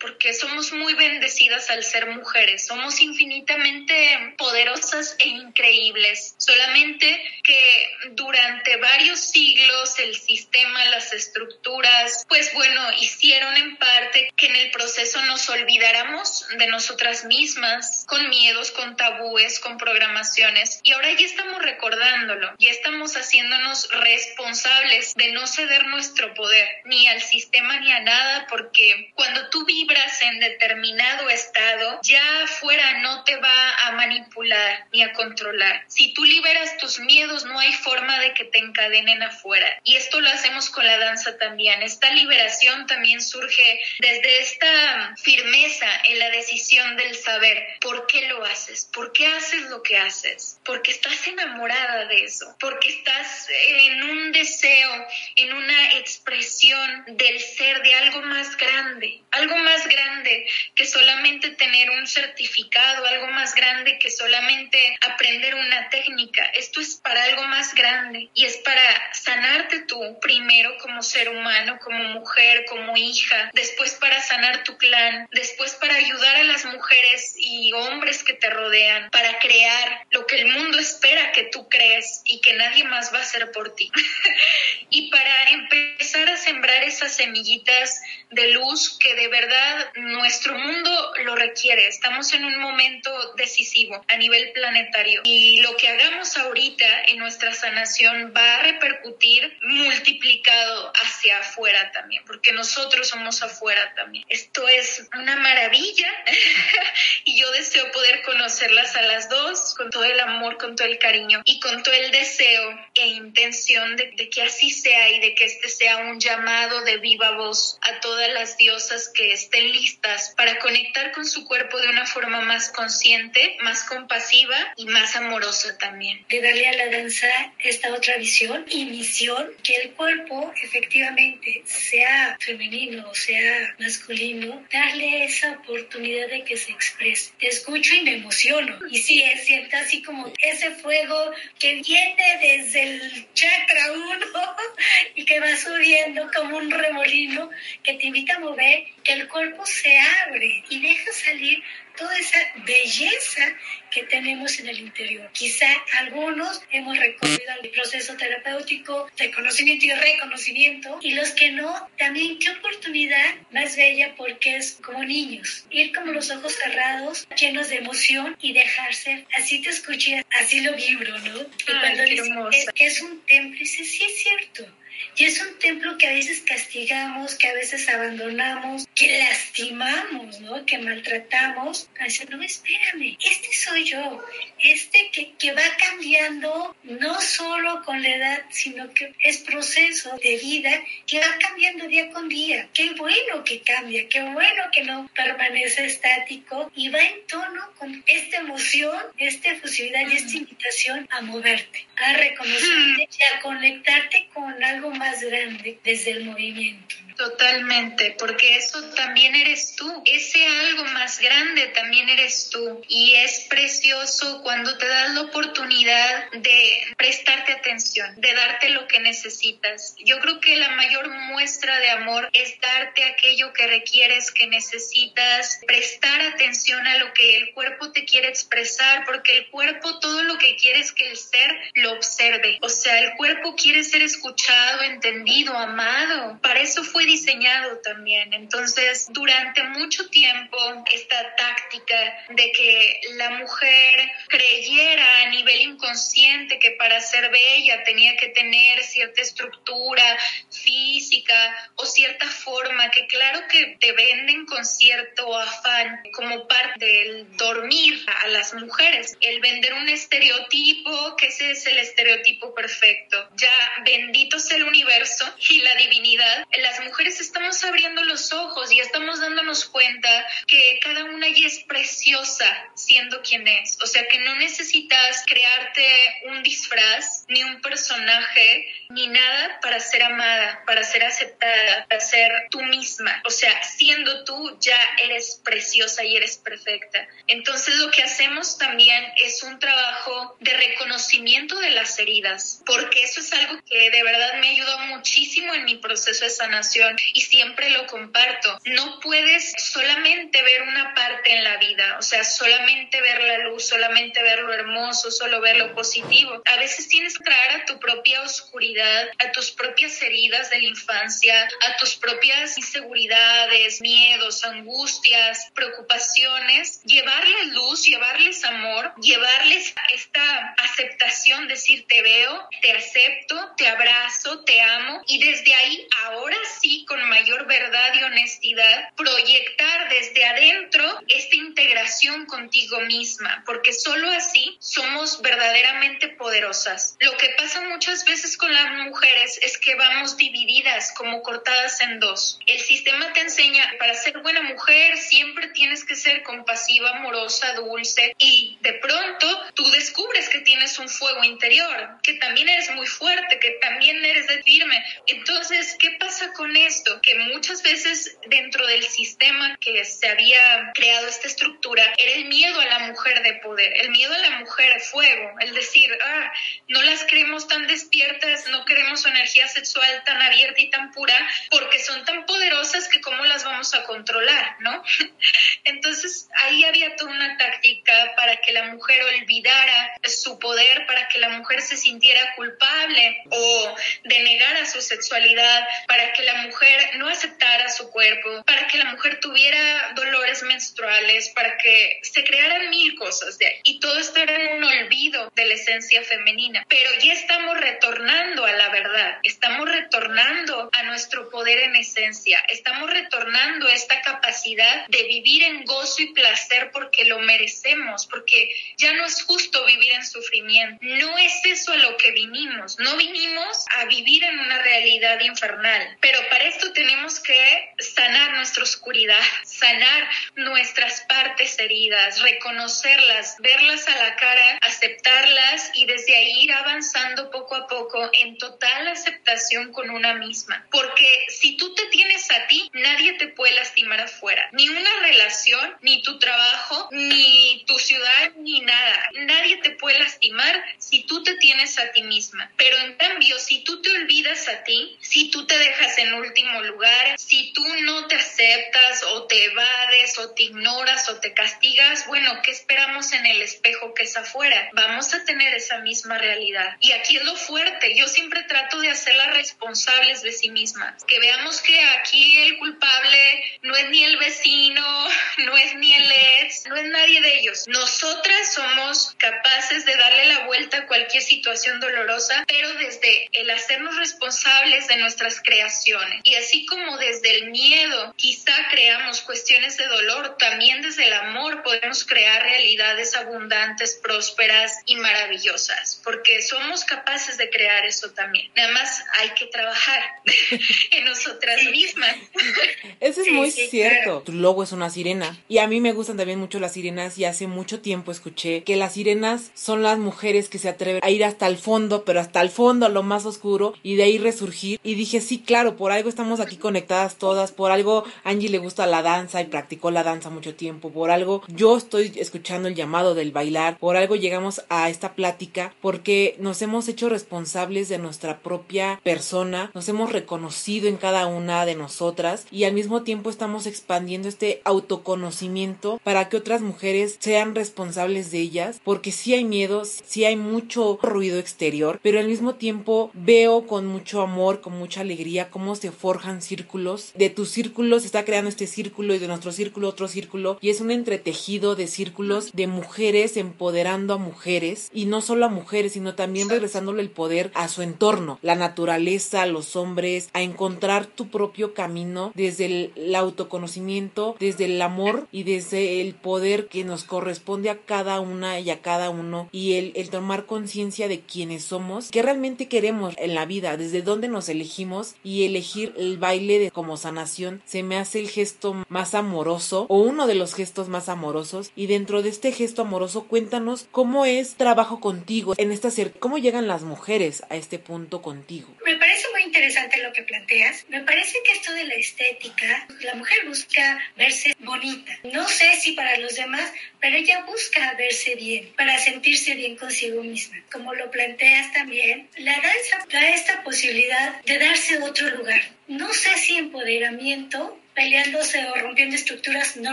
porque 0.00 0.32
somos 0.32 0.72
muy 0.72 0.94
bendecidas 0.94 1.70
al 1.70 1.84
ser 1.84 2.06
mujeres, 2.06 2.66
somos 2.66 3.00
infinitamente 3.00 4.34
poderosas 4.38 5.14
e 5.18 5.28
increíbles, 5.28 6.34
solamente 6.38 7.22
que 7.44 7.96
durante 8.12 8.76
varios 8.76 9.20
siglos 9.20 9.98
el 9.98 10.16
sistema, 10.16 10.84
las 10.86 11.12
estructuras, 11.12 12.24
pues 12.28 12.52
bueno, 12.54 12.80
hicieron 13.00 13.54
en 13.56 13.76
parte 13.76 14.32
que 14.36 14.46
en 14.46 14.56
el 14.56 14.70
proceso 14.70 15.22
nos 15.26 15.48
olvidáramos 15.50 16.46
de 16.56 16.66
nosotras 16.68 17.26
mismas, 17.26 18.04
con 18.08 18.28
miedos, 18.30 18.70
con 18.70 18.96
tabúes, 18.96 19.60
con 19.60 19.76
programaciones, 19.76 20.80
y 20.82 20.92
ahora 20.92 21.12
ya 21.12 21.26
estamos 21.26 21.60
recordándolo, 21.60 22.54
ya 22.58 22.70
estamos 22.70 23.16
haciéndonos 23.16 23.88
responsables 23.90 25.14
de 25.14 25.32
no 25.32 25.46
ceder 25.46 25.86
nuestro 25.88 26.32
poder, 26.32 26.66
ni 26.86 27.06
al 27.08 27.20
sistema 27.20 27.78
ni 27.80 27.92
a 27.92 28.00
nada, 28.00 28.46
porque 28.48 29.12
cuando 29.14 29.50
tú 29.50 29.66
vives 29.66 29.89
en 30.22 30.40
determinado 30.40 31.28
estado, 31.30 32.00
ya 32.02 32.42
afuera 32.44 32.98
no 33.00 33.24
te 33.24 33.36
va 33.36 33.74
a 33.86 33.92
manipular 33.92 34.86
ni 34.92 35.02
a 35.02 35.12
controlar. 35.12 35.84
Si 35.88 36.14
tú 36.14 36.24
liberas 36.24 36.76
tus 36.78 37.00
miedos, 37.00 37.44
no 37.44 37.58
hay 37.58 37.72
forma 37.72 38.18
de 38.20 38.32
que 38.34 38.44
te 38.44 38.58
encadenen 38.58 39.22
afuera. 39.22 39.80
Y 39.82 39.96
esto 39.96 40.20
lo 40.20 40.28
hacemos 40.28 40.70
con 40.70 40.86
la 40.86 40.98
danza 40.98 41.36
también. 41.38 41.82
Esta 41.82 42.10
liberación 42.12 42.86
también 42.86 43.20
surge 43.20 43.80
desde 43.98 44.38
esta 44.40 45.14
firmeza 45.22 45.88
en 46.04 46.18
la 46.18 46.30
decisión 46.30 46.96
del 46.96 47.16
saber 47.16 47.66
por 47.80 48.06
qué 48.06 48.28
lo 48.28 48.44
haces, 48.44 48.88
por 48.92 49.12
qué 49.12 49.26
haces 49.26 49.62
lo 49.62 49.82
que 49.82 49.98
haces, 49.98 50.60
porque 50.64 50.92
estás 50.92 51.26
enamorada 51.26 52.06
de 52.06 52.24
eso, 52.24 52.56
porque 52.60 52.90
estás 52.90 53.48
en 53.50 54.02
un 54.02 54.32
deseo, 54.32 55.06
en 55.36 55.52
una 55.52 55.94
expresión 55.94 57.04
del 57.08 57.40
ser 57.40 57.82
de 57.82 57.94
algo 57.94 58.22
más 58.22 58.56
grande, 58.56 59.22
algo 59.32 59.56
más 59.58 59.79
grande 59.86 60.46
que 60.74 60.86
solamente 60.86 61.50
tener 61.50 61.90
un 61.90 62.06
certificado, 62.06 63.06
algo 63.06 63.28
más 63.28 63.54
grande 63.54 63.98
que 63.98 64.10
solamente 64.10 64.96
aprender 65.00 65.54
una 65.54 65.88
técnica. 65.88 66.44
Esto 66.54 66.80
es 66.80 66.96
para 66.96 67.22
algo 67.24 67.44
más 67.44 67.74
grande 67.74 68.30
y 68.34 68.44
es 68.44 68.56
para 68.58 69.14
sanarte 69.14 69.80
tú 69.80 70.00
primero 70.20 70.76
como 70.78 71.02
ser 71.02 71.28
humano, 71.28 71.78
como 71.82 72.02
mujer, 72.04 72.64
como 72.68 72.96
hija, 72.96 73.50
después 73.54 73.94
para 73.94 74.20
sanar 74.20 74.64
tu 74.64 74.76
clan, 74.76 75.28
después 75.32 75.74
para 75.74 75.94
ayudar 75.94 76.36
a 76.36 76.44
las 76.44 76.64
mujeres 76.64 77.34
y 77.36 77.72
hombres 77.72 78.22
que 78.24 78.34
te 78.34 78.50
rodean, 78.50 79.10
para 79.10 79.38
crear 79.38 80.06
lo 80.10 80.26
que 80.26 80.40
el 80.40 80.46
mundo 80.46 80.78
espera 80.78 81.32
que 81.32 81.44
tú 81.44 81.68
crees 81.68 82.22
y 82.24 82.40
que 82.40 82.54
nadie 82.54 82.84
más 82.84 83.12
va 83.12 83.18
a 83.18 83.22
hacer 83.22 83.50
por 83.52 83.74
ti. 83.74 83.90
y 84.90 85.10
para 85.10 85.50
empezar 85.50 86.28
a 86.28 86.36
sembrar 86.36 86.82
esas 86.84 87.14
semillitas 87.16 88.00
de 88.30 88.48
luz 88.48 88.98
que 88.98 89.14
de 89.14 89.28
verdad 89.28 89.69
nuestro 89.96 90.54
mundo 90.54 91.12
lo 91.24 91.34
requiere. 91.36 91.86
Estamos 91.86 92.32
en 92.32 92.44
un 92.44 92.58
momento 92.58 93.10
decisivo 93.36 94.04
a 94.08 94.16
nivel 94.16 94.52
planetario 94.52 95.22
y 95.24 95.60
lo 95.60 95.76
que 95.76 95.88
hagamos 95.88 96.36
ahorita 96.36 96.86
en 97.08 97.18
nuestra 97.18 97.52
sanación 97.52 98.32
va 98.36 98.56
a 98.56 98.62
repercutir 98.62 99.58
multiplicado 99.62 100.92
hacia 101.02 101.38
afuera 101.38 101.90
también, 101.92 102.22
porque 102.26 102.52
nosotros 102.52 103.08
somos 103.08 103.42
afuera 103.42 103.94
también. 103.94 104.24
Esto 104.28 104.66
es 104.68 105.08
una 105.14 105.36
maravilla 105.36 106.08
y 107.24 107.38
yo 107.38 107.50
deseo 107.52 107.90
poder 107.92 108.22
conocerlas 108.22 108.96
a 108.96 109.02
las 109.02 109.28
dos 109.28 109.74
con 109.76 109.90
todo 109.90 110.04
el 110.04 110.18
amor, 110.20 110.58
con 110.58 110.76
todo 110.76 110.88
el 110.88 110.98
cariño 110.98 111.42
y 111.44 111.60
con 111.60 111.82
todo 111.82 111.94
el 111.94 112.10
deseo 112.10 112.88
e 112.94 113.08
intención 113.08 113.96
de, 113.96 114.12
de 114.16 114.30
que 114.30 114.42
así 114.42 114.70
sea 114.70 115.10
y 115.10 115.20
de 115.20 115.34
que 115.34 115.44
este 115.44 115.68
sea 115.68 115.98
un 115.98 116.20
llamado 116.20 116.82
de 116.82 116.98
viva 116.98 117.32
voz 117.32 117.78
a 117.82 118.00
todas 118.00 118.28
las 118.32 118.56
diosas 118.56 119.10
que 119.14 119.32
estén 119.32 119.59
listas 119.62 120.34
para 120.36 120.58
conectar 120.58 121.12
con 121.12 121.24
su 121.24 121.44
cuerpo 121.44 121.78
de 121.80 121.88
una 121.88 122.06
forma 122.06 122.40
más 122.42 122.70
consciente, 122.70 123.56
más 123.62 123.84
compasiva 123.84 124.56
y 124.76 124.86
más 124.86 125.16
amorosa 125.16 125.76
también. 125.78 126.24
De 126.28 126.40
darle 126.40 126.68
a 126.68 126.72
la 126.72 126.88
danza 126.88 127.28
esta 127.58 127.92
otra 127.92 128.16
visión 128.16 128.64
y 128.68 128.84
misión, 128.86 129.50
que 129.62 129.76
el 129.76 129.90
cuerpo 129.92 130.52
efectivamente 130.62 131.62
sea 131.64 132.36
femenino 132.40 133.08
o 133.08 133.14
sea 133.14 133.74
masculino, 133.78 134.64
darle 134.72 135.24
esa 135.24 135.52
oportunidad 135.52 136.28
de 136.28 136.44
que 136.44 136.56
se 136.56 136.72
exprese. 136.72 137.32
Te 137.38 137.48
escucho 137.48 137.94
y 137.94 138.02
me 138.02 138.14
emociono. 138.16 138.78
Y 138.90 138.98
sí, 138.98 139.22
es 139.22 139.44
cierto, 139.44 139.76
así 139.76 140.02
como 140.02 140.32
ese 140.40 140.70
fuego 140.72 141.32
que 141.58 141.74
viene 141.82 142.38
desde 142.40 142.82
el 142.82 143.26
chakra 143.34 143.92
1 143.92 144.26
y 145.16 145.24
que 145.24 145.40
va 145.40 145.56
subiendo 145.56 146.30
como 146.34 146.56
un 146.56 146.70
remolino 146.70 147.50
que 147.82 147.94
te 147.94 148.06
invita 148.06 148.36
a 148.36 148.40
mover, 148.40 148.84
que 149.02 149.12
el 149.12 149.28
cuerpo 149.28 149.49
se 149.64 149.98
abre 149.98 150.64
y 150.68 150.80
deja 150.80 151.12
salir 151.12 151.62
toda 151.96 152.16
esa 152.16 152.38
belleza 152.64 153.42
que 153.90 154.04
tenemos 154.04 154.58
en 154.60 154.68
el 154.68 154.80
interior. 154.80 155.30
Quizá 155.32 155.66
algunos 155.98 156.62
hemos 156.70 156.96
recorrido 156.96 157.52
el 157.62 157.70
proceso 157.70 158.16
terapéutico 158.16 159.10
de 159.16 159.30
conocimiento 159.32 159.86
y 159.86 159.92
reconocimiento 159.92 160.98
y 161.02 161.12
los 161.12 161.30
que 161.32 161.50
no, 161.50 161.90
también 161.98 162.38
qué 162.38 162.50
oportunidad 162.50 163.34
más 163.50 163.76
bella 163.76 164.14
porque 164.16 164.56
es 164.56 164.78
como 164.82 165.04
niños, 165.04 165.66
ir 165.70 165.92
como 165.94 166.12
los 166.12 166.30
ojos 166.30 166.54
cerrados, 166.54 167.28
llenos 167.38 167.68
de 167.68 167.76
emoción 167.76 168.36
y 168.40 168.52
dejarse, 168.52 169.26
así 169.36 169.60
te 169.60 169.70
escuché, 169.70 170.24
así 170.40 170.60
lo 170.60 170.74
vibro, 170.74 171.18
¿no? 171.18 171.40
Y 171.40 171.80
cuando 171.80 172.02
dices 172.04 172.68
que 172.74 172.86
es 172.86 173.02
un 173.02 173.20
templo, 173.26 173.58
dices, 173.58 173.90
sí 173.90 174.04
es 174.04 174.22
cierto, 174.22 174.79
y 175.16 175.24
es 175.24 175.40
un 175.40 175.58
templo 175.58 175.98
que 175.98 176.06
a 176.06 176.12
veces 176.12 176.42
castigamos, 176.46 177.34
que 177.34 177.48
a 177.48 177.54
veces 177.54 177.88
abandonamos, 177.88 178.86
que 178.94 179.18
lastimamos, 179.18 180.40
¿no? 180.40 180.64
Que 180.64 180.78
maltratamos. 180.78 181.88
Dice, 182.02 182.26
no, 182.26 182.42
espérame, 182.42 183.16
este 183.20 183.52
soy 183.52 183.84
yo. 183.84 184.24
Este 184.58 185.10
que, 185.12 185.32
que 185.38 185.52
va 185.52 185.62
cambiando 185.78 186.74
no 186.84 187.20
solo 187.20 187.82
con 187.84 188.02
la 188.02 188.08
edad, 188.08 188.42
sino 188.50 188.92
que 188.94 189.14
es 189.20 189.38
proceso 189.38 190.16
de 190.22 190.36
vida 190.36 190.82
que 191.06 191.18
va 191.18 191.36
cambiando 191.38 191.86
día 191.86 192.10
con 192.10 192.28
día. 192.28 192.68
Qué 192.72 192.90
bueno 192.94 193.44
que 193.44 193.60
cambia, 193.60 194.08
qué 194.08 194.22
bueno 194.22 194.62
que 194.72 194.84
no 194.84 195.08
permanece 195.14 195.86
estático 195.86 196.70
y 196.74 196.88
va 196.88 197.02
en 197.02 197.26
tono 197.26 197.72
con 197.78 198.02
esta 198.06 198.38
emoción, 198.38 198.98
esta 199.18 199.50
efusividad 199.50 200.08
y 200.08 200.14
esta 200.14 200.36
invitación 200.36 201.08
a 201.10 201.20
moverte, 201.22 201.86
a 201.96 202.12
reconocerte 202.14 203.08
y 203.10 203.36
a 203.36 203.40
conectarte 203.40 204.28
con 204.32 204.62
algo 204.62 204.89
más 204.94 205.22
grande 205.22 205.78
desde 205.84 206.12
el 206.12 206.24
movimiento. 206.24 206.94
Totalmente, 207.20 208.16
porque 208.18 208.56
eso 208.56 208.82
también 208.94 209.34
eres 209.34 209.76
tú. 209.76 210.02
Ese 210.06 210.42
algo 210.46 210.84
más 210.84 211.18
grande 211.20 211.66
también 211.66 212.08
eres 212.08 212.48
tú. 212.48 212.80
Y 212.88 213.14
es 213.16 213.40
precioso 213.50 214.40
cuando 214.42 214.78
te 214.78 214.88
das 214.88 215.10
la 215.12 215.20
oportunidad 215.20 216.30
de 216.30 216.82
prestarte 216.96 217.52
atención, 217.52 218.18
de 218.22 218.32
darte 218.32 218.70
lo 218.70 218.88
que 218.88 219.00
necesitas. 219.00 219.96
Yo 219.98 220.18
creo 220.20 220.40
que 220.40 220.56
la 220.56 220.70
mayor 220.70 221.10
muestra 221.10 221.78
de 221.80 221.90
amor 221.90 222.30
es 222.32 222.58
darte 222.58 223.04
aquello 223.04 223.52
que 223.52 223.66
requieres, 223.66 224.30
que 224.30 224.46
necesitas, 224.46 225.60
prestar 225.66 226.22
atención 226.22 226.86
a 226.86 226.96
lo 227.00 227.12
que 227.12 227.36
el 227.36 227.52
cuerpo 227.52 227.92
te 227.92 228.06
quiere 228.06 228.28
expresar, 228.28 229.04
porque 229.04 229.36
el 229.36 229.50
cuerpo 229.50 229.98
todo 229.98 230.22
lo 230.22 230.38
que 230.38 230.56
quiere 230.56 230.80
es 230.80 230.92
que 230.92 231.10
el 231.10 231.18
ser 231.18 231.54
lo 231.74 231.92
observe. 231.92 232.56
O 232.62 232.70
sea, 232.70 232.98
el 232.98 233.14
cuerpo 233.18 233.54
quiere 233.56 233.84
ser 233.84 234.00
escuchado, 234.00 234.84
entendido, 234.84 235.54
amado. 235.54 236.40
Para 236.40 236.60
eso 236.60 236.82
fue 236.82 237.09
diseñado 237.10 237.78
también. 237.78 238.32
Entonces, 238.32 239.06
durante 239.10 239.62
mucho 239.64 240.08
tiempo, 240.08 240.56
esta 240.92 241.34
táctica 241.36 242.24
de 242.30 242.52
que 242.52 243.00
la 243.16 243.30
mujer 243.30 244.12
creyera 244.28 245.22
a 245.22 245.30
nivel 245.30 245.60
inconsciente 245.60 246.58
que 246.58 246.72
para 246.72 247.00
ser 247.00 247.30
bella 247.30 247.82
tenía 247.84 248.16
que 248.16 248.28
tener 248.28 248.82
cierta 248.82 249.20
estructura 249.22 250.04
física 250.50 251.72
o 251.76 251.84
cierta 251.84 252.26
forma, 252.26 252.90
que 252.90 253.06
claro 253.06 253.40
que 253.48 253.76
te 253.80 253.92
venden 253.92 254.46
con 254.46 254.64
cierto 254.64 255.36
afán 255.36 256.02
como 256.12 256.46
parte 256.46 256.84
del 256.84 257.36
dormir 257.36 258.04
a 258.22 258.28
las 258.28 258.54
mujeres, 258.54 259.16
el 259.20 259.40
vender 259.40 259.74
un 259.74 259.88
estereotipo, 259.88 261.16
que 261.16 261.26
ese 261.26 261.50
es 261.50 261.66
el 261.66 261.78
estereotipo 261.78 262.54
perfecto. 262.54 263.28
Ya 263.36 263.52
bendito 263.84 264.38
sea 264.38 264.56
el 264.58 264.64
universo 264.64 265.24
y 265.48 265.60
la 265.60 265.74
divinidad, 265.74 266.46
las 266.60 266.80
mujeres 266.80 266.99
estamos 267.06 267.62
abriendo 267.64 268.02
los 268.04 268.32
ojos 268.32 268.70
y 268.72 268.80
estamos 268.80 269.20
dándonos 269.20 269.64
cuenta 269.66 270.26
que 270.46 270.78
cada 270.82 271.04
una 271.04 271.28
ya 271.28 271.46
es 271.46 271.60
preciosa 271.60 272.46
siendo 272.74 273.22
quien 273.22 273.46
es. 273.46 273.78
O 273.82 273.86
sea 273.86 274.06
que 274.08 274.18
no 274.20 274.34
necesitas 274.36 275.22
crearte 275.26 275.86
un 276.26 276.42
disfraz, 276.42 277.24
ni 277.28 277.42
un 277.42 277.60
personaje, 277.60 278.66
ni 278.90 279.06
nada 279.08 279.60
para 279.60 279.80
ser 279.80 280.02
amada, 280.02 280.62
para 280.66 280.82
ser 280.82 281.04
aceptada, 281.04 281.86
para 281.88 282.00
ser 282.00 282.30
tú 282.50 282.60
misma. 282.62 283.22
O 283.24 283.30
sea, 283.30 283.62
siendo 283.62 284.24
tú 284.24 284.58
ya 284.60 284.78
eres 285.02 285.40
preciosa 285.44 286.04
y 286.04 286.16
eres 286.16 286.38
perfecta. 286.38 287.06
Entonces 287.26 287.76
lo 287.76 287.90
que 287.90 288.02
hacemos 288.02 288.58
también 288.58 289.04
es 289.16 289.42
un 289.42 289.58
trabajo 289.58 290.36
de 290.40 290.52
reconocimiento 290.52 291.58
de 291.58 291.70
las 291.70 291.98
heridas, 291.98 292.62
porque 292.66 293.02
eso 293.02 293.20
es 293.20 293.32
algo 293.32 293.62
que 293.64 293.90
de 293.90 294.02
verdad 294.02 294.40
me 294.40 294.50
ayudó 294.50 294.78
muchísimo 294.80 295.54
en 295.54 295.64
mi 295.64 295.76
proceso 295.76 296.24
de 296.24 296.30
sanación 296.30 296.79
y 297.14 297.20
siempre 297.20 297.70
lo 297.70 297.86
comparto. 297.86 298.58
No 298.64 299.00
puedes 299.00 299.52
solamente 299.58 300.42
ver 300.42 300.62
una 300.62 300.94
parte 300.94 301.32
en 301.32 301.44
la 301.44 301.56
vida, 301.58 301.96
o 301.98 302.02
sea, 302.02 302.24
solamente 302.24 303.00
ver 303.00 303.22
la 303.22 303.38
luz, 303.38 303.68
solamente 303.68 304.22
ver 304.22 304.40
lo 304.40 304.52
hermoso, 304.52 305.10
solo 305.10 305.40
ver 305.40 305.56
lo 305.56 305.74
positivo. 305.74 306.42
A 306.46 306.56
veces 306.56 306.88
tienes 306.88 307.18
que 307.18 307.24
traer 307.24 307.62
a 307.62 307.64
tu 307.64 307.78
propia 307.78 308.22
oscuridad, 308.22 309.08
a 309.18 309.32
tus 309.32 309.50
propias 309.50 310.00
heridas 310.02 310.50
de 310.50 310.58
la 310.58 310.68
infancia, 310.68 311.48
a 311.68 311.76
tus 311.76 311.96
propias 311.96 312.56
inseguridades, 312.58 313.80
miedos, 313.80 314.44
angustias, 314.44 315.48
preocupaciones, 315.54 316.82
llevarles 316.84 317.46
luz, 317.48 317.84
llevarles 317.84 318.44
amor, 318.44 318.92
llevarles 319.00 319.74
esta 319.92 320.54
aceptación, 320.58 321.48
decir 321.48 321.86
te 321.86 322.02
veo, 322.02 322.48
te 322.62 322.72
acepto, 322.72 323.52
te 323.56 323.68
abrazo, 323.68 324.44
te 324.44 324.60
amo 324.60 325.02
y 325.06 325.18
desde 325.24 325.54
ahí 325.54 325.86
ahora 326.04 326.36
sí 326.60 326.69
con 326.86 327.08
mayor 327.08 327.46
verdad 327.46 327.92
y 327.94 328.02
honestidad, 328.02 328.94
proyectar 328.96 329.88
desde 329.88 330.24
adentro 330.24 330.84
esta 331.08 331.36
integración 331.36 332.26
contigo 332.26 332.80
misma, 332.82 333.42
porque 333.46 333.72
solo 333.72 334.10
así 334.10 334.56
somos 334.60 335.20
verdaderamente 335.22 336.08
poderosas. 336.08 336.96
Lo 337.00 337.16
que 337.16 337.30
pasa 337.36 337.60
muchas 337.62 338.04
veces 338.04 338.36
con 338.36 338.52
las 338.52 338.86
mujeres 338.86 339.38
es 339.42 339.58
que 339.58 339.74
vamos 339.74 340.16
divididas, 340.16 340.92
como 340.96 341.22
cortadas 341.22 341.80
en 341.80 342.00
dos. 342.00 342.38
El 342.46 342.60
sistema 342.60 343.12
te 343.12 343.20
enseña, 343.20 343.64
para 343.78 343.94
ser 343.94 344.18
buena 344.18 344.42
mujer 344.42 344.96
siempre 344.96 345.48
tienes 345.48 345.84
que 345.84 345.96
ser 345.96 346.22
compasiva, 346.22 346.90
amorosa, 346.90 347.54
dulce, 347.54 348.14
y 348.18 348.58
de 348.60 348.74
pronto 348.74 349.26
tú 349.54 349.68
descubres 349.70 350.28
que 350.28 350.40
tienes 350.40 350.78
un 350.78 350.88
fuego 350.88 351.24
interior, 351.24 351.98
que 352.02 352.14
también 352.14 352.48
eres 352.48 352.70
muy 352.72 352.86
fuerte, 352.86 353.38
que 353.38 353.50
también 353.60 354.04
eres 354.04 354.26
de 354.26 354.42
firme. 354.42 354.84
Entonces, 355.06 355.76
¿qué 355.78 355.90
pasa 355.98 356.32
con 356.32 356.56
esto? 356.66 357.00
que 357.02 357.14
muchas 357.14 357.62
veces 357.62 358.16
dentro 358.26 358.66
del 358.66 358.82
sistema 358.84 359.56
que 359.60 359.84
se 359.84 360.08
había 360.08 360.70
creado 360.74 361.08
esta 361.08 361.28
estructura 361.28 361.84
era 361.96 362.12
el 362.12 362.26
miedo 362.26 362.60
a 362.60 362.66
la 362.66 362.78
mujer 362.80 363.22
de 363.22 363.34
poder, 363.34 363.72
el 363.80 363.90
miedo 363.90 364.14
a 364.14 364.18
la 364.18 364.30
mujer 364.38 364.74
de 364.74 364.80
fuego, 364.80 365.34
el 365.40 365.54
decir, 365.54 365.90
ah, 366.02 366.32
no 366.68 366.82
las 366.82 367.04
queremos 367.04 367.48
tan 367.48 367.66
despiertas, 367.66 368.48
no 368.48 368.64
queremos 368.64 369.02
su 369.02 369.08
energía 369.08 369.48
sexual 369.48 370.02
tan 370.04 370.20
abierta 370.20 370.60
y 370.60 370.70
tan 370.70 370.92
pura, 370.92 371.14
porque 371.50 371.78
son 371.78 372.04
tan 372.04 372.26
poderosas 372.26 372.88
que 372.88 373.00
cómo 373.00 373.24
las 373.24 373.44
vamos 373.44 373.72
a 373.74 373.84
controlar, 373.84 374.56
¿no? 374.60 374.82
Entonces 375.64 376.28
ahí 376.34 376.64
había 376.64 376.96
toda 376.96 377.10
una 377.10 377.36
táctica 377.36 378.14
para 378.16 378.36
que 378.38 378.52
la 378.52 378.64
mujer 378.64 379.02
olvidara 379.02 379.92
su 380.04 380.38
poder, 380.38 380.86
para 380.86 381.08
que 381.08 381.18
la 381.18 381.30
mujer 381.30 381.62
se 381.62 381.76
sintiera 381.76 382.34
culpable 382.34 383.22
o 383.30 383.76
denegara 384.04 384.66
su 384.66 384.80
sexualidad, 384.80 385.66
para 385.86 386.12
que 386.12 386.22
la 386.22 386.34
mujer 386.34 386.49
no 386.96 387.08
aceptara 387.08 387.68
su 387.68 387.90
cuerpo, 387.90 388.42
para 388.44 388.66
que 388.66 388.78
la 388.78 388.86
mujer 388.86 389.20
tuviera 389.20 389.92
dolores 389.94 390.42
menstruales, 390.42 391.30
para 391.30 391.56
que 391.58 392.00
se 392.02 392.24
crearan 392.24 392.70
mil 392.70 392.94
cosas 392.96 393.38
de 393.38 393.46
ahí. 393.46 393.60
Y 393.64 393.80
todo 393.80 393.98
esto 393.98 394.20
era 394.20 394.54
un 394.54 394.64
olvido 394.64 395.30
de 395.34 395.46
la 395.46 395.54
esencia 395.54 396.02
femenina. 396.02 396.64
Pero 396.68 396.90
ya 397.02 397.12
estamos 397.12 397.58
retornando 397.58 398.44
a 398.44 398.52
la 398.52 398.68
verdad, 398.70 399.18
estamos 399.22 399.68
retornando 399.68 400.70
a 400.72 400.82
nuestro 400.84 401.30
poder 401.30 401.58
en 401.60 401.76
esencia, 401.76 402.40
estamos 402.48 402.90
retornando 402.90 403.68
a 403.68 403.72
esta 403.72 404.00
capacidad 404.02 404.86
de 404.88 405.02
vivir 405.04 405.42
en 405.42 405.64
gozo 405.64 406.02
y 406.02 406.12
placer 406.12 406.70
porque 406.72 407.04
lo 407.04 407.18
merecemos, 407.20 408.06
porque 408.06 408.50
ya 408.76 408.92
no 408.94 409.04
es 409.04 409.22
justo 409.22 409.64
vivir 409.66 409.92
en 409.92 410.04
sufrimiento. 410.04 410.78
No 410.80 411.18
es 411.18 411.40
eso 411.44 411.72
a 411.72 411.76
lo 411.76 411.96
que 411.96 412.10
vinimos, 412.12 412.78
no 412.78 412.96
vinimos 412.96 413.64
a 413.78 413.84
vivir 413.86 414.24
en 414.24 414.38
una 414.38 414.62
realidad 414.62 415.20
infernal, 415.20 415.96
pero 416.00 416.18
para 416.28 416.39
esto 416.42 416.72
tenemos 416.72 417.20
que 417.20 417.74
sanar 417.78 418.32
nuestra 418.34 418.62
oscuridad, 418.62 419.20
sanar 419.44 420.08
nuestras 420.36 421.02
partes 421.02 421.58
heridas, 421.58 422.20
reconocerlas, 422.20 423.36
verlas 423.38 423.88
a 423.88 423.96
la 423.96 424.16
cara, 424.16 424.58
aceptarlas 424.62 425.70
y 425.74 425.86
desde 425.86 426.16
ahí 426.16 426.44
ir 426.44 426.52
avanzando 426.52 427.30
poco 427.30 427.54
a 427.54 427.66
poco 427.66 428.10
en 428.12 428.38
total 428.38 428.88
aceptación 428.88 429.72
con 429.72 429.90
una 429.90 430.14
misma. 430.14 430.66
Porque 430.70 431.26
si 431.28 431.56
tú 431.56 431.74
te 431.74 431.86
tienes 431.86 432.30
a 432.30 432.46
ti, 432.46 432.70
nadie 432.72 433.14
te 433.14 433.28
puede 433.28 433.54
lastimar 433.54 434.00
afuera. 434.00 434.48
Ni 434.52 434.68
una 434.68 435.00
relación, 435.00 435.76
ni 435.82 436.02
tu 436.02 436.18
trabajo, 436.18 436.88
ni 436.92 437.64
tu 437.66 437.78
ciudad, 437.78 438.32
ni 438.36 438.60
nada. 438.60 439.10
Nadie 439.12 439.58
te 439.58 439.70
puede 439.70 439.98
lastimar 439.98 440.64
tú 441.10 441.24
te 441.24 441.34
tienes 441.34 441.76
a 441.76 441.90
ti 441.90 442.02
misma. 442.04 442.52
Pero 442.56 442.78
en 442.78 442.94
cambio, 442.94 443.36
si 443.40 443.64
tú 443.64 443.82
te 443.82 443.90
olvidas 443.90 444.46
a 444.46 444.62
ti, 444.62 444.96
si 445.00 445.28
tú 445.28 445.44
te 445.44 445.58
dejas 445.58 445.98
en 445.98 446.14
último 446.14 446.62
lugar, 446.62 447.18
si 447.18 447.52
tú 447.52 447.64
no 447.82 448.06
te 448.06 448.14
aceptas 448.14 449.02
o 449.02 449.26
te 449.26 449.46
evades 449.46 450.16
o 450.20 450.30
te 450.30 450.44
ignoras 450.44 451.08
o 451.08 451.18
te 451.18 451.34
castigas, 451.34 452.06
bueno, 452.06 452.40
¿qué 452.44 452.52
esperamos 452.52 453.12
en 453.12 453.26
el 453.26 453.42
espejo 453.42 453.79
afuera? 454.16 454.70
Vamos 454.72 455.12
a 455.14 455.24
tener 455.24 455.54
esa 455.54 455.78
misma 455.78 456.18
realidad. 456.18 456.76
Y 456.80 456.92
aquí 456.92 457.16
es 457.16 457.24
lo 457.24 457.36
fuerte, 457.36 457.94
yo 457.96 458.06
siempre 458.08 458.42
trato 458.44 458.80
de 458.80 458.90
hacerlas 458.90 459.34
responsables 459.34 460.22
de 460.22 460.32
sí 460.32 460.50
mismas, 460.50 461.04
que 461.04 461.18
veamos 461.18 461.60
que 461.60 461.80
aquí 461.98 462.38
el 462.38 462.58
culpable 462.58 463.44
no 463.62 463.76
es 463.76 463.90
ni 463.90 464.04
el 464.04 464.16
vecino, 464.18 465.08
no 465.38 465.56
es 465.56 465.74
ni 465.76 465.92
el 465.94 466.10
ex, 466.40 466.66
no 466.66 466.76
es 466.76 466.84
nadie 466.86 467.20
de 467.20 467.38
ellos. 467.40 467.64
Nosotras 467.68 468.54
somos 468.54 469.14
capaces 469.18 469.84
de 469.84 469.96
darle 469.96 470.26
la 470.26 470.46
vuelta 470.46 470.78
a 470.78 470.86
cualquier 470.86 471.22
situación 471.22 471.80
dolorosa, 471.80 472.44
pero 472.46 472.72
desde 472.74 473.28
el 473.32 473.50
hacernos 473.50 473.96
responsables 473.96 474.88
de 474.88 474.96
nuestras 474.96 475.40
creaciones. 475.42 476.20
Y 476.22 476.34
así 476.34 476.66
como 476.66 476.96
desde 476.98 477.36
el 477.36 477.50
miedo 477.50 478.14
quizá 478.16 478.52
creamos 478.70 479.20
cuestiones 479.22 479.76
de 479.76 479.86
dolor, 479.86 480.36
también 480.38 480.82
desde 480.82 481.06
el 481.06 481.12
amor 481.12 481.62
podemos 481.62 482.04
crear 482.04 482.42
realidades 482.42 483.14
abundantes, 483.16 483.99
prósperas 484.02 484.72
y 484.86 484.96
maravillosas, 484.96 486.00
porque 486.04 486.42
somos 486.42 486.84
capaces 486.84 487.38
de 487.38 487.50
crear 487.50 487.84
eso 487.86 488.10
también. 488.10 488.50
Nada 488.56 488.72
más 488.72 489.04
hay 489.18 489.30
que 489.30 489.46
trabajar 489.46 490.02
en 490.90 491.04
nosotras 491.04 491.62
mismas. 491.70 492.16
Eso 493.00 493.22
es 493.22 493.32
muy 493.32 493.50
cierto. 493.50 494.22
Tu 494.22 494.32
logo 494.32 494.62
es 494.62 494.72
una 494.72 494.90
sirena 494.90 495.38
y 495.48 495.58
a 495.58 495.66
mí 495.66 495.80
me 495.80 495.92
gustan 495.92 496.16
también 496.16 496.38
mucho 496.38 496.60
las 496.60 496.74
sirenas 496.74 497.18
y 497.18 497.24
hace 497.24 497.46
mucho 497.46 497.80
tiempo 497.80 498.12
escuché 498.12 498.62
que 498.62 498.76
las 498.76 498.94
sirenas 498.94 499.50
son 499.54 499.82
las 499.82 499.98
mujeres 499.98 500.48
que 500.48 500.58
se 500.58 500.68
atreven 500.68 501.00
a 501.02 501.10
ir 501.10 501.24
hasta 501.24 501.46
el 501.46 501.56
fondo, 501.56 502.04
pero 502.04 502.20
hasta 502.20 502.40
el 502.40 502.50
fondo, 502.50 502.86
a 502.86 502.90
lo 502.90 503.02
más 503.02 503.24
oscuro 503.26 503.74
y 503.82 503.96
de 503.96 504.04
ahí 504.04 504.18
resurgir 504.18 504.80
y 504.82 504.94
dije, 504.94 505.20
sí, 505.20 505.40
claro, 505.40 505.76
por 505.76 505.92
algo 505.92 506.08
estamos 506.08 506.40
aquí 506.40 506.56
conectadas 506.56 507.16
todas, 507.16 507.52
por 507.52 507.70
algo 507.70 508.04
Angie 508.24 508.48
le 508.48 508.58
gusta 508.58 508.86
la 508.86 509.02
danza 509.02 509.40
y 509.40 509.46
practicó 509.46 509.90
la 509.90 510.02
danza 510.02 510.30
mucho 510.30 510.54
tiempo, 510.54 510.90
por 510.90 511.10
algo 511.10 511.42
yo 511.48 511.76
estoy 511.76 512.12
escuchando 512.16 512.68
el 512.68 512.74
llamado 512.74 513.14
del 513.14 513.32
bailar, 513.32 513.78
por 513.78 513.89
algo 513.96 514.16
llegamos 514.16 514.62
a 514.68 514.90
esta 514.90 515.14
plática, 515.14 515.74
porque 515.80 516.36
nos 516.38 516.62
hemos 516.62 516.88
hecho 516.88 517.08
responsables 517.08 517.88
de 517.88 517.98
nuestra 517.98 518.40
propia 518.40 519.00
persona, 519.02 519.70
nos 519.74 519.88
hemos 519.88 520.12
reconocido 520.12 520.88
en 520.88 520.96
cada 520.96 521.26
una 521.26 521.66
de 521.66 521.74
nosotras 521.74 522.46
y 522.50 522.64
al 522.64 522.72
mismo 522.72 523.02
tiempo 523.02 523.30
estamos 523.30 523.66
expandiendo 523.66 524.28
este 524.28 524.60
autoconocimiento 524.64 526.00
para 526.04 526.28
que 526.28 526.36
otras 526.36 526.60
mujeres 526.60 527.16
sean 527.20 527.54
responsables 527.54 528.30
de 528.30 528.38
ellas, 528.38 528.80
porque 528.84 529.12
sí 529.12 529.34
hay 529.34 529.44
miedo, 529.44 529.82
sí 529.84 530.24
hay 530.24 530.36
mucho 530.36 530.98
ruido 531.02 531.38
exterior, 531.38 532.00
pero 532.02 532.18
al 532.18 532.28
mismo 532.28 532.54
tiempo 532.54 533.10
veo 533.14 533.66
con 533.66 533.86
mucho 533.86 534.22
amor, 534.22 534.60
con 534.60 534.78
mucha 534.78 535.00
alegría 535.00 535.50
cómo 535.50 535.74
se 535.74 535.90
forjan 535.90 536.42
círculos. 536.42 537.12
De 537.14 537.30
tu 537.30 537.46
círculo 537.46 538.00
se 538.00 538.06
está 538.06 538.24
creando 538.24 538.48
este 538.48 538.66
círculo 538.66 539.14
y 539.14 539.18
de 539.18 539.28
nuestro 539.28 539.52
círculo 539.52 539.88
otro 539.88 540.08
círculo 540.08 540.58
y 540.60 540.70
es 540.70 540.80
un 540.80 540.90
entretejido 540.90 541.74
de 541.76 541.86
círculos 541.86 542.52
de 542.52 542.66
mujeres 542.66 543.36
empoderando 543.80 544.14
a 544.14 544.18
mujeres 544.18 544.90
y 544.92 545.06
no 545.06 545.22
solo 545.22 545.46
a 545.46 545.48
mujeres, 545.48 545.92
sino 545.92 546.14
también 546.14 546.50
regresándole 546.50 547.00
el 547.00 547.08
poder 547.08 547.50
a 547.54 547.68
su 547.68 547.80
entorno, 547.80 548.38
la 548.42 548.54
naturaleza, 548.54 549.46
los 549.46 549.74
hombres, 549.74 550.28
a 550.34 550.42
encontrar 550.42 551.06
tu 551.06 551.28
propio 551.28 551.72
camino 551.72 552.32
desde 552.34 552.66
el, 552.66 553.14
autoconocimiento, 553.14 554.36
desde 554.38 554.66
el 554.66 554.82
amor 554.82 555.28
y 555.32 555.44
desde 555.44 556.02
el 556.02 556.14
poder 556.14 556.68
que 556.68 556.84
nos 556.84 557.04
corresponde 557.04 557.70
a 557.70 557.78
cada 557.78 558.20
una 558.20 558.60
y 558.60 558.68
a 558.70 558.82
cada 558.82 559.08
uno 559.08 559.48
y 559.50 559.74
el, 559.74 559.92
el 559.94 560.10
tomar 560.10 560.44
conciencia 560.44 561.08
de 561.08 561.20
quiénes 561.20 561.64
somos, 561.64 562.10
qué 562.10 562.22
realmente 562.22 562.68
queremos 562.68 563.14
en 563.16 563.34
la 563.34 563.46
vida, 563.46 563.78
desde 563.78 564.02
dónde 564.02 564.28
nos 564.28 564.50
elegimos 564.50 565.14
y 565.24 565.44
elegir 565.44 565.94
el 565.96 566.18
baile 566.18 566.58
de 566.58 566.70
como 566.70 566.98
sanación. 566.98 567.62
Se 567.64 567.82
me 567.82 567.96
hace 567.96 568.20
el 568.20 568.28
gesto 568.28 568.76
más 568.88 569.14
amoroso 569.14 569.86
o 569.88 570.00
uno 570.00 570.26
de 570.26 570.34
los 570.34 570.54
gestos 570.54 570.88
más 570.88 571.08
amorosos 571.08 571.72
y 571.74 571.86
dentro 571.86 572.22
de 572.22 572.28
este 572.28 572.52
gesto 572.52 572.82
amoroso 572.82 573.24
cuéntanos 573.24 573.69
cómo 573.90 574.26
es 574.26 574.54
trabajo 574.56 575.00
contigo 575.00 575.54
en 575.56 575.72
esta 575.72 575.90
cómo 576.18 576.38
llegan 576.38 576.68
las 576.68 576.82
mujeres 576.82 577.42
a 577.50 577.56
este 577.56 577.78
punto 577.78 578.22
contigo. 578.22 578.68
Me 578.84 578.96
parece 578.96 579.26
muy 579.32 579.42
interesante 579.42 580.02
lo 580.02 580.12
que 580.12 580.22
planteas. 580.22 580.84
Me 580.88 581.00
parece 581.00 581.38
que 581.44 581.52
esto 581.52 581.72
de 581.72 581.84
la 581.84 581.94
estética, 581.94 582.86
la 583.02 583.14
mujer 583.14 583.38
busca 583.46 583.98
verse 584.16 584.54
bonita. 584.60 585.12
No 585.32 585.46
sé 585.48 585.76
si 585.80 585.92
para 585.92 586.16
los 586.18 586.34
demás, 586.36 586.72
pero 587.00 587.16
ella 587.16 587.44
busca 587.46 587.94
verse 587.94 588.34
bien, 588.34 588.72
para 588.76 588.98
sentirse 588.98 589.54
bien 589.54 589.76
consigo 589.76 590.22
misma. 590.22 590.56
Como 590.72 590.94
lo 590.94 591.10
planteas 591.10 591.72
también, 591.72 592.28
la 592.38 592.52
danza 592.52 593.06
da 593.10 593.28
esta 593.30 593.62
posibilidad 593.62 594.40
de 594.42 594.58
darse 594.58 595.02
otro 595.02 595.28
lugar. 595.30 595.60
No 595.88 596.12
sé 596.12 596.36
si 596.36 596.56
empoderamiento 596.56 597.78
peleándose 597.94 598.64
o 598.66 598.74
rompiendo 598.74 599.16
estructuras, 599.16 599.76
no 599.76 599.92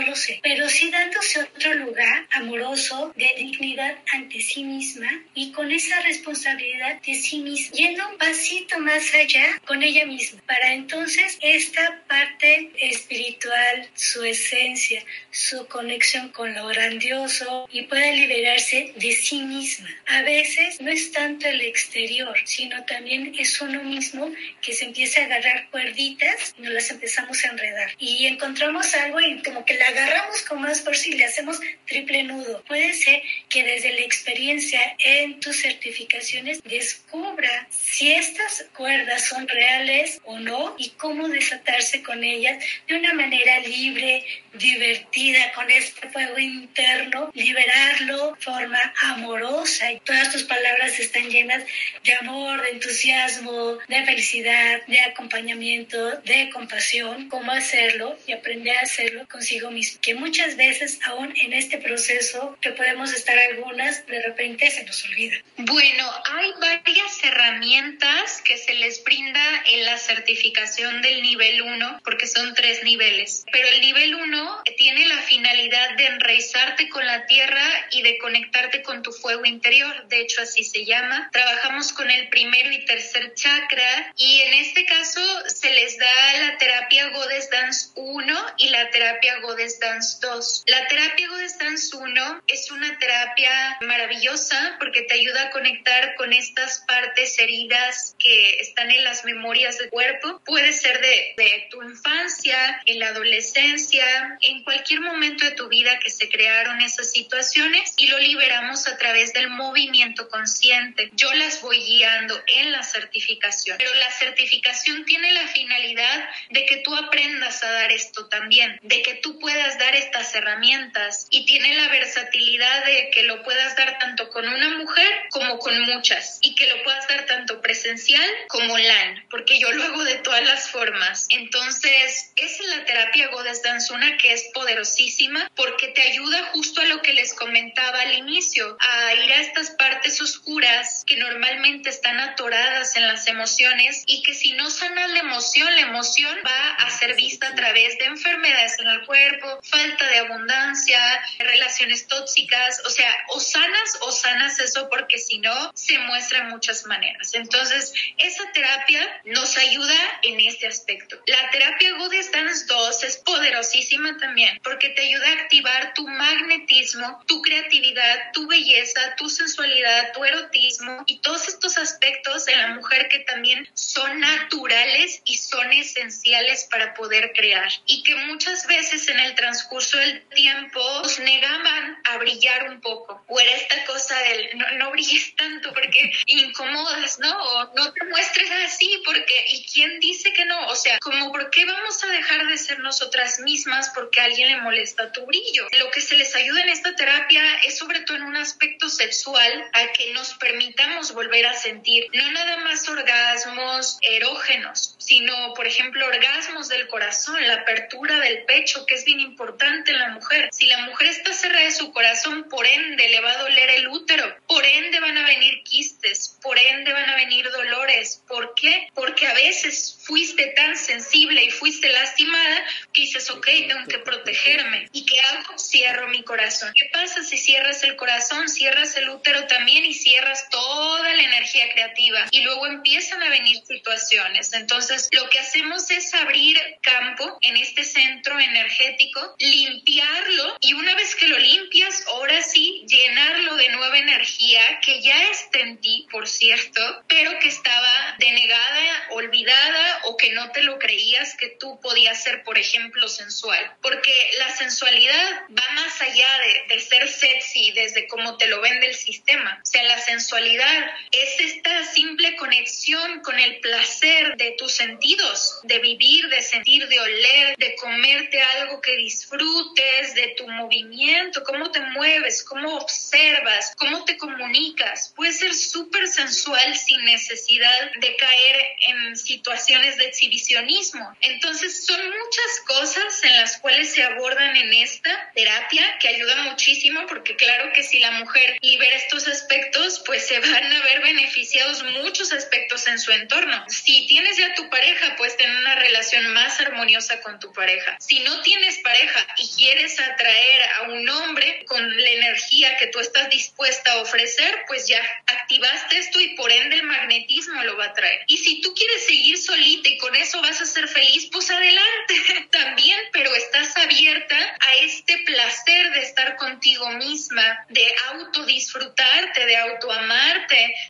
lo 0.02 0.14
sé, 0.14 0.40
pero 0.42 0.68
sí 0.68 0.90
dándose 0.90 1.40
otro 1.42 1.74
lugar 1.74 2.26
amoroso, 2.30 3.12
de 3.16 3.30
dignidad 3.36 3.96
ante 4.12 4.40
sí 4.40 4.64
misma 4.64 5.08
y 5.34 5.52
con 5.52 5.70
esa 5.70 6.00
responsabilidad 6.00 7.00
de 7.02 7.14
sí 7.14 7.40
misma, 7.40 7.76
yendo 7.76 8.08
un 8.08 8.18
pasito 8.18 8.78
más 8.78 9.12
allá 9.14 9.60
con 9.66 9.82
ella 9.82 10.06
misma, 10.06 10.40
para 10.46 10.72
entonces 10.72 11.38
esta 11.40 12.02
parte 12.08 12.70
espiritual, 12.80 13.88
su 13.94 14.24
esencia, 14.24 15.02
su 15.30 15.66
conexión 15.66 16.30
con 16.30 16.54
lo 16.54 16.66
grandioso 16.66 17.68
y 17.72 17.82
pueda 17.82 18.12
liberarse 18.12 18.92
de 18.96 19.12
sí 19.12 19.42
misma. 19.42 19.88
A 20.06 20.22
veces 20.22 20.80
no 20.80 20.90
es 20.90 21.12
tanto 21.12 21.46
el 21.48 21.60
exterior, 21.60 22.36
sino 22.44 22.84
también 22.84 23.34
es 23.38 23.60
uno 23.60 23.82
mismo 23.82 24.30
que 24.60 24.72
se 24.72 24.86
empieza 24.86 25.20
a 25.20 25.24
agarrar 25.24 25.68
cuerditas 25.70 26.54
y 26.58 26.62
nos 26.62 26.72
las 26.72 26.90
empezamos 26.90 27.44
a 27.44 27.48
enredar 27.48 27.90
y 27.98 28.26
encontramos 28.26 28.94
algo 28.94 29.20
y 29.20 29.42
como 29.42 29.64
que 29.64 29.74
la 29.74 29.88
agarramos 29.88 30.42
con 30.42 30.60
más 30.60 30.82
fuerza 30.82 31.08
y 31.08 31.12
le 31.12 31.24
hacemos 31.24 31.58
triple 31.86 32.22
nudo. 32.22 32.62
Puede 32.64 32.92
ser 32.92 33.22
que 33.48 33.64
desde 33.64 33.92
la 33.92 34.00
experiencia 34.00 34.80
en 34.98 35.40
tus 35.40 35.60
certificaciones 35.60 36.62
descubra 36.62 37.66
si 37.70 38.12
estas 38.12 38.66
cuerdas 38.76 39.24
son 39.24 39.48
reales 39.48 40.20
o 40.24 40.38
no 40.38 40.74
y 40.78 40.90
cómo 40.90 41.28
desatarse 41.28 42.02
con 42.02 42.22
ellas 42.22 42.62
de 42.86 42.96
una 42.96 43.14
manera 43.14 43.58
libre, 43.60 44.24
divertida, 44.54 45.52
con 45.52 45.70
este 45.70 46.08
fuego 46.08 46.38
interno, 46.38 47.30
liberarlo 47.34 48.32
de 48.32 48.40
forma 48.40 48.94
amorosa. 49.02 49.92
Y 49.92 50.00
todas 50.00 50.30
tus 50.32 50.44
palabras 50.44 50.98
están 51.00 51.28
llenas 51.28 51.64
de 52.04 52.14
amor, 52.14 52.62
de 52.62 52.70
entusiasmo, 52.70 53.78
de 53.88 54.04
felicidad, 54.04 54.86
de 54.86 55.00
acompañamiento, 55.00 56.20
de 56.20 56.50
compasión. 56.50 57.28
¿Cómo 57.28 57.52
hacer 57.52 57.77
y 58.26 58.32
aprender 58.32 58.76
a 58.76 58.80
hacerlo 58.80 59.26
consigo 59.30 59.70
mismo. 59.70 60.00
Que 60.00 60.14
muchas 60.14 60.56
veces, 60.56 60.98
aún 61.04 61.32
en 61.36 61.52
este 61.52 61.78
proceso, 61.78 62.58
que 62.60 62.72
podemos 62.72 63.12
estar 63.12 63.38
algunas, 63.38 64.04
de 64.06 64.20
repente 64.22 64.68
se 64.70 64.84
nos 64.84 65.04
olvida. 65.04 65.36
Bueno, 65.58 66.10
hay 66.24 66.52
varias 66.60 67.22
herramientas 67.22 68.42
que 68.42 68.56
se 68.56 68.74
les 68.74 69.04
brinda 69.04 69.62
en 69.66 69.84
la 69.84 69.96
certificación 69.96 71.02
del 71.02 71.22
nivel 71.22 71.62
1, 71.62 72.00
porque 72.04 72.26
son 72.26 72.54
tres 72.54 72.82
niveles. 72.82 73.44
Pero 73.52 73.68
el 73.68 73.80
nivel 73.80 74.14
1 74.14 74.62
tiene 74.76 75.06
la 75.06 75.18
finalidad 75.22 75.96
de 75.96 76.06
enraizarte 76.06 76.88
con 76.88 77.06
la 77.06 77.26
tierra 77.26 77.64
y 77.92 78.02
de 78.02 78.18
conectarte 78.18 78.82
con 78.82 79.02
tu 79.02 79.12
fuego 79.12 79.44
interior. 79.44 80.08
De 80.08 80.20
hecho, 80.20 80.42
así 80.42 80.64
se 80.64 80.84
llama. 80.84 81.28
Trabajamos 81.32 81.92
con 81.92 82.10
el 82.10 82.28
primero 82.28 82.72
y 82.72 82.84
tercer 82.84 83.34
chakra 83.34 84.12
y 84.16 84.40
en 84.42 84.54
este 84.54 84.84
caso 84.84 85.20
se 85.46 85.70
les 85.70 85.96
da 85.98 86.32
la 86.40 86.58
terapia 86.58 87.08
Goddess 87.10 87.48
Dance 87.68 87.90
1 87.96 88.34
y 88.56 88.70
la 88.70 88.88
terapia 88.88 89.40
Goddess 89.40 89.78
Dance 89.78 90.20
2. 90.22 90.64
La 90.68 90.86
terapia 90.86 91.28
Goddess 91.28 91.58
Dance 91.58 91.94
1 91.94 92.42
es 92.46 92.70
una 92.70 92.98
terapia 92.98 93.76
maravillosa 93.82 94.76
porque 94.78 95.02
te 95.02 95.12
ayuda 95.12 95.42
a 95.42 95.50
conectar 95.50 96.14
con 96.14 96.32
estas 96.32 96.82
partes 96.88 97.38
heridas 97.38 98.16
que 98.18 98.60
están 98.60 98.90
en 98.90 99.04
las 99.04 99.26
memorias 99.26 99.76
del 99.76 99.90
cuerpo. 99.90 100.40
Puede 100.46 100.72
ser 100.72 100.98
de, 100.98 101.34
de 101.36 101.68
tu 101.70 101.82
infancia, 101.82 102.80
en 102.86 103.00
la 103.00 103.08
adolescencia, 103.08 104.06
en 104.40 104.64
cualquier 104.64 105.02
momento 105.02 105.44
de 105.44 105.50
tu 105.50 105.68
vida 105.68 105.98
que 105.98 106.08
se 106.08 106.30
crearon 106.30 106.80
esas 106.80 107.12
situaciones 107.12 107.92
y 107.98 108.06
lo 108.06 108.18
liberamos 108.18 108.86
a 108.88 108.96
través 108.96 109.34
del 109.34 109.50
movimiento 109.50 110.30
consciente. 110.30 111.10
Yo 111.12 111.30
las 111.34 111.60
voy 111.60 111.80
guiando 111.80 112.42
en 112.46 112.72
la 112.72 112.82
certificación, 112.82 113.76
pero 113.76 113.94
la 113.94 114.10
certificación 114.10 115.04
tiene 115.04 115.34
la 115.34 115.46
finalidad 115.48 116.30
de 116.48 116.64
que 116.64 116.78
tú 116.78 116.96
aprendas 116.96 117.57
a 117.62 117.70
dar 117.70 117.90
esto 117.92 118.26
también, 118.28 118.78
de 118.82 119.02
que 119.02 119.14
tú 119.14 119.38
puedas 119.38 119.78
dar 119.78 119.94
estas 119.94 120.34
herramientas 120.34 121.26
y 121.30 121.46
tiene 121.46 121.74
la 121.74 121.88
versatilidad 121.88 122.84
de 122.84 123.10
que 123.10 123.24
lo 123.24 123.42
puedas 123.42 123.76
dar 123.76 123.98
tanto 123.98 124.30
con 124.30 124.48
una 124.48 124.70
mujer 124.78 125.08
como 125.30 125.58
con 125.58 125.80
muchas 125.82 126.38
y 126.42 126.54
que 126.54 126.66
lo 126.68 126.82
puedas 126.82 127.06
dar 127.08 127.26
tanto 127.26 127.60
presencial 127.60 128.28
como 128.48 128.74
online, 128.74 129.26
porque 129.30 129.58
yo 129.58 129.70
lo 129.72 129.84
hago 129.84 130.04
de 130.04 130.16
todas 130.16 130.44
las 130.44 130.70
formas. 130.70 131.26
Entonces, 131.30 132.32
es 132.36 132.60
la 132.66 132.84
terapia 132.84 133.28
Goddess 133.28 133.62
Danzuna 133.62 134.16
que 134.16 134.32
es 134.32 134.50
poderosísima 134.54 135.50
porque 135.54 135.88
te 135.88 136.02
ayuda 136.02 136.50
justo 136.52 136.80
a 136.80 136.86
lo 136.86 137.02
que 137.02 137.12
les 137.12 137.34
comentaba 137.34 138.00
al 138.00 138.14
inicio, 138.14 138.76
a 138.80 139.14
ir 139.14 139.32
a 139.32 139.40
estas 139.40 139.70
partes 139.70 140.20
oscuras 140.20 141.04
que 141.06 141.16
normalmente 141.16 141.90
están 141.90 142.18
atoradas 142.20 142.96
en 142.96 143.06
las 143.06 143.26
emociones 143.26 144.02
y 144.06 144.22
que 144.22 144.34
si 144.34 144.52
no 144.52 144.70
sanas 144.70 145.10
la 145.10 145.20
emoción, 145.20 145.74
la 145.74 145.82
emoción 145.82 146.36
va 146.44 146.74
a 146.74 146.90
ser 146.90 147.14
vista 147.14 147.47
a 147.50 147.54
través 147.54 147.98
de 147.98 148.04
enfermedades 148.04 148.78
en 148.78 148.88
el 148.88 149.04
cuerpo, 149.04 149.60
falta 149.62 150.06
de 150.06 150.18
abundancia, 150.18 151.00
relaciones 151.38 152.06
tóxicas, 152.06 152.82
o 152.86 152.90
sea, 152.90 153.10
o 153.28 153.40
sanas 153.40 153.98
o 154.02 154.12
sanas 154.12 154.58
eso 154.60 154.88
porque 154.90 155.18
si 155.18 155.38
no, 155.38 155.72
se 155.74 155.98
muestra 155.98 156.38
en 156.38 156.48
muchas 156.48 156.86
maneras. 156.86 157.34
Entonces, 157.34 157.92
esa 158.18 158.50
terapia 158.52 159.00
nos 159.24 159.56
ayuda 159.56 160.20
en 160.22 160.40
este 160.40 160.66
aspecto. 160.66 161.16
La 161.26 161.50
terapia 161.50 161.96
Goddess 161.96 162.30
Dance 162.30 162.66
2 162.66 163.02
es 163.04 163.16
poderosísima 163.18 164.16
también 164.18 164.60
porque 164.62 164.90
te 164.90 165.02
ayuda 165.02 165.28
a 165.28 165.42
activar 165.42 165.94
tu 165.94 166.06
magnetismo, 166.06 167.22
tu 167.26 167.42
creatividad, 167.42 168.32
tu 168.32 168.46
belleza, 168.46 169.14
tu 169.16 169.28
sensualidad, 169.28 170.12
tu 170.12 170.24
erotismo 170.24 170.67
y 171.06 171.20
todos 171.20 171.48
estos 171.48 171.78
aspectos 171.78 172.48
en 172.48 172.58
la 172.58 172.68
mujer 172.68 173.08
que 173.08 173.20
también 173.20 173.68
son 173.74 174.20
naturales 174.20 175.22
y 175.24 175.36
son 175.36 175.72
esenciales 175.72 176.68
para 176.70 176.94
poder 176.94 177.32
crear 177.34 177.68
y 177.86 178.02
que 178.02 178.14
muchas 178.14 178.66
veces 178.66 179.08
en 179.08 179.18
el 179.20 179.34
transcurso 179.34 179.98
del 179.98 180.22
tiempo 180.28 180.80
nos 181.02 181.18
negaban 181.20 181.98
a 182.04 182.18
brillar 182.18 182.70
un 182.70 182.80
poco. 182.80 183.24
O 183.28 183.40
era 183.40 183.52
esta 183.52 183.84
cosa 183.84 184.18
del 184.20 184.58
no, 184.58 184.70
no 184.72 184.90
brilles 184.90 185.34
tanto 185.36 185.72
porque 185.72 186.10
incomodas, 186.26 187.18
¿no? 187.18 187.30
O 187.30 187.74
no 187.74 187.92
te 187.92 188.04
muestres 188.06 188.50
así 188.64 189.02
porque, 189.04 189.34
¿y 189.48 189.64
quién 189.64 190.00
dice 190.00 190.32
que 190.32 190.44
no? 190.44 190.66
O 190.68 190.76
sea, 190.76 190.98
como, 191.00 191.30
¿por 191.32 191.50
qué 191.50 191.64
vamos 191.64 192.02
a 192.04 192.08
dejar 192.08 192.46
de 192.46 192.58
ser 192.58 192.78
nosotras 192.80 193.40
mismas 193.40 193.90
porque 193.94 194.20
a 194.20 194.24
alguien 194.24 194.50
le 194.50 194.62
molesta 194.62 195.12
tu 195.12 195.24
brillo? 195.26 195.66
Lo 195.78 195.90
que 195.90 196.00
se 196.00 196.16
les 196.16 196.34
ayuda 196.34 196.62
en 196.62 196.68
esta 196.68 196.94
terapia 196.94 197.42
es 197.64 197.78
sobre 197.78 198.00
todo 198.00 198.16
en 198.16 198.24
un 198.24 198.36
aspecto 198.36 198.88
sexual 198.88 199.70
a 199.72 199.92
que 199.92 200.12
nos 200.12 200.34
permitamos 200.58 201.14
volver 201.14 201.46
a 201.46 201.54
sentir 201.54 202.06
no 202.12 202.32
nada 202.32 202.56
más 202.58 202.88
orgasmos 202.88 203.96
erógenos, 204.02 204.96
sino, 204.98 205.54
por 205.54 205.68
ejemplo, 205.68 206.04
orgasmos 206.04 206.68
del 206.68 206.88
corazón, 206.88 207.46
la 207.46 207.54
apertura 207.54 208.18
del 208.18 208.44
pecho, 208.44 208.84
que 208.84 208.96
es 208.96 209.04
bien 209.04 209.20
importante 209.20 209.92
en 209.92 210.00
la 210.00 210.08
mujer. 210.08 210.48
Si 210.52 210.66
la 210.66 210.78
mujer 210.78 211.08
está 211.08 211.32
cerrada 211.32 211.64
de 211.64 211.70
su 211.70 211.92
corazón, 211.92 212.48
por 212.48 212.66
ende 212.66 213.08
le 213.08 213.20
va 213.20 213.30
a 213.30 213.38
doler 213.38 213.70
el 213.70 213.88
útero, 213.88 214.36
por 214.48 214.66
ende 214.66 214.98
van 214.98 215.16
a 215.16 215.26
venir 215.26 215.62
quistes, 215.62 216.36
por 216.42 216.58
ende 216.58 216.92
van 216.92 217.08
a 217.08 217.14
venir 217.14 217.48
dolores. 217.48 218.24
¿Por 218.26 218.54
qué? 218.54 218.88
Porque 218.94 219.28
a 219.28 219.34
veces 219.34 220.00
fuiste 220.02 220.48
tan 220.56 220.76
sensible 220.76 221.44
y 221.44 221.50
fuiste 221.50 221.88
lastimada 221.90 222.64
que 222.92 223.02
dices, 223.02 223.30
ok, 223.30 223.46
tengo 223.46 223.86
que 223.86 223.98
protegerme. 223.98 224.88
¿Y 224.92 225.06
qué 225.06 225.20
hago? 225.20 225.56
Cierro 225.56 226.08
mi 226.08 226.24
corazón. 226.24 226.72
¿Qué 226.74 226.90
pasa 226.92 227.22
si 227.22 227.38
cierras 227.38 227.84
el 227.84 227.94
corazón, 227.94 228.48
cierras 228.48 228.96
el 228.96 229.08
útero 229.08 229.46
también 229.46 229.84
y 229.84 229.94
cierras 229.94 230.47
toda 230.50 231.14
la 231.14 231.22
energía 231.22 231.70
creativa? 231.72 232.26
Y 232.30 232.42
luego 232.42 232.66
empiezan 232.66 233.22
a 233.22 233.28
venir 233.28 233.62
situaciones. 233.66 234.52
Entonces, 234.52 235.08
lo 235.12 235.28
que 235.28 235.38
hacemos 235.38 235.90
es 235.90 236.14
abrir 236.14 236.58
campo 236.82 237.38
en 237.40 237.56
este 237.56 237.84
centro 237.84 238.38
energético, 238.38 239.34
limpiarlo 239.38 240.56
y 240.60 240.74
una 240.74 240.94
vez 240.94 241.14
que 241.14 241.28
lo 241.28 241.38
limpias, 241.38 242.04
ahora 242.08 242.42
sí, 242.42 242.84
llenarlo 242.88 243.56
de 243.56 243.68
nueva 243.70 243.98
energía 243.98 244.80
que 244.80 245.00
ya 245.02 245.30
está 245.30 245.60
en 245.60 245.78
ti, 245.78 246.06
por 246.10 246.28
cierto, 246.28 246.80
pero 247.08 247.38
que 247.38 247.48
estaba 247.48 248.16
denegada, 248.18 249.08
olvidada 249.10 250.00
o 250.04 250.16
que 250.16 250.30
no 250.30 250.50
te 250.52 250.62
lo 250.62 250.78
creías 250.78 251.36
que 251.36 251.48
tú 251.60 251.78
podías 251.80 252.22
ser, 252.22 252.42
por 252.44 252.58
ejemplo, 252.58 253.08
sensual. 253.08 253.76
Porque 253.82 254.12
la 254.38 254.50
sensualidad 254.50 255.42
va 255.50 255.70
más 255.72 256.00
allá 256.00 256.38
de, 256.38 256.74
de 256.74 256.80
ser 256.80 257.08
sexy 257.08 257.72
desde 257.72 258.06
cómo 258.06 258.36
te 258.36 258.46
lo 258.46 258.60
vende 258.60 258.86
el 258.86 258.94
sistema. 258.94 259.60
O 259.62 259.66
sea, 259.66 259.82
la 259.84 259.98
sensualidad 259.98 260.37
es 260.38 261.40
esta 261.40 261.84
simple 261.84 262.36
conexión 262.36 263.20
con 263.20 263.38
el 263.38 263.58
placer 263.60 264.36
de 264.36 264.54
tus 264.56 264.72
sentidos, 264.72 265.58
de 265.64 265.78
vivir, 265.80 266.28
de 266.28 266.42
sentir, 266.42 266.86
de 266.86 267.00
oler, 267.00 267.56
de 267.56 267.74
comerte 267.74 268.40
algo 268.40 268.80
que 268.80 268.96
disfrutes, 268.96 270.14
de 270.14 270.34
tu 270.36 270.46
movimiento, 270.48 271.42
cómo 271.42 271.70
te 271.70 271.80
mueves, 271.80 272.44
cómo 272.44 272.76
observas, 272.76 273.74
cómo 273.76 274.04
te 274.04 274.16
comunicas. 274.16 275.12
Puede 275.16 275.32
ser 275.32 275.54
súper 275.54 276.06
sensual 276.06 276.76
sin 276.76 277.04
necesidad 277.04 277.90
de 278.00 278.16
caer 278.16 278.56
en 278.88 279.16
situaciones 279.16 279.96
de 279.96 280.06
exhibicionismo. 280.06 281.16
Entonces 281.20 281.84
son 281.84 282.00
muchas 282.00 282.60
cosas 282.66 283.24
en 283.24 283.36
las 283.36 283.58
cuales 283.58 283.92
se 283.92 284.04
abordan 284.04 284.56
en 284.56 284.72
esta 284.74 285.32
terapia 285.34 285.98
que 286.00 286.08
ayuda 286.08 286.42
muchísimo 286.44 287.06
porque 287.08 287.34
claro 287.34 287.72
que 287.72 287.82
si 287.82 287.98
la 287.98 288.12
mujer 288.12 288.56
libera 288.60 288.96
estos 288.96 289.26
aspectos, 289.26 290.02
pues 290.06 290.27
se 290.28 290.38
van 290.40 290.72
a 290.72 290.82
ver 290.82 291.00
beneficiados 291.00 291.82
muchos 291.84 292.32
aspectos 292.32 292.86
en 292.86 292.98
su 292.98 293.10
entorno. 293.12 293.64
Si 293.68 294.06
tienes 294.06 294.36
ya 294.36 294.54
tu 294.54 294.68
pareja, 294.68 295.16
pues 295.16 295.36
tener 295.38 295.56
una 295.56 295.74
relación 295.74 296.34
más 296.34 296.60
armoniosa 296.60 297.22
con 297.22 297.40
tu 297.40 297.50
pareja. 297.54 297.96
Si 297.98 298.18
no 298.20 298.42
tienes 298.42 298.78
pareja 298.80 299.26
y 299.38 299.48
quieres 299.56 299.98
atraer 299.98 300.62
a 300.76 300.82
un 300.90 301.08
hombre 301.08 301.64
con 301.66 301.96
la 301.96 302.10
energía 302.10 302.76
que 302.76 302.88
tú 302.88 303.00
estás 303.00 303.30
dispuesta 303.30 303.92
a 303.92 304.02
ofrecer, 304.02 304.64
pues 304.66 304.86
ya 304.86 305.00
activaste 305.26 305.98
esto 305.98 306.20
y 306.20 306.36
por 306.36 306.52
ende 306.52 306.76
el 306.76 306.82
magnetismo 306.82 307.64
lo 307.64 307.78
va 307.78 307.86
a 307.86 307.94
traer. 307.94 308.24
Y 308.26 308.36
si 308.36 308.60
tú 308.60 308.74
quieres 308.74 309.06
seguir 309.06 309.38
solita 309.38 309.88
y 309.88 309.96
con 309.96 310.14
eso 310.14 310.42
vas 310.42 310.60
a 310.60 310.66
ser 310.66 310.88
feliz, 310.88 311.30
pues 311.32 311.50
adelante 311.50 312.14
también, 312.50 313.00
pero 313.12 313.34
estás 313.34 313.74
abierta 313.78 314.36
a 314.60 314.76
este 314.76 315.16
placer 315.24 315.90
de 315.92 316.00
estar 316.00 316.36
contigo 316.36 316.90
misma, 316.90 317.64
de 317.70 317.86
autodisfrutarte, 318.10 319.46
de 319.46 319.56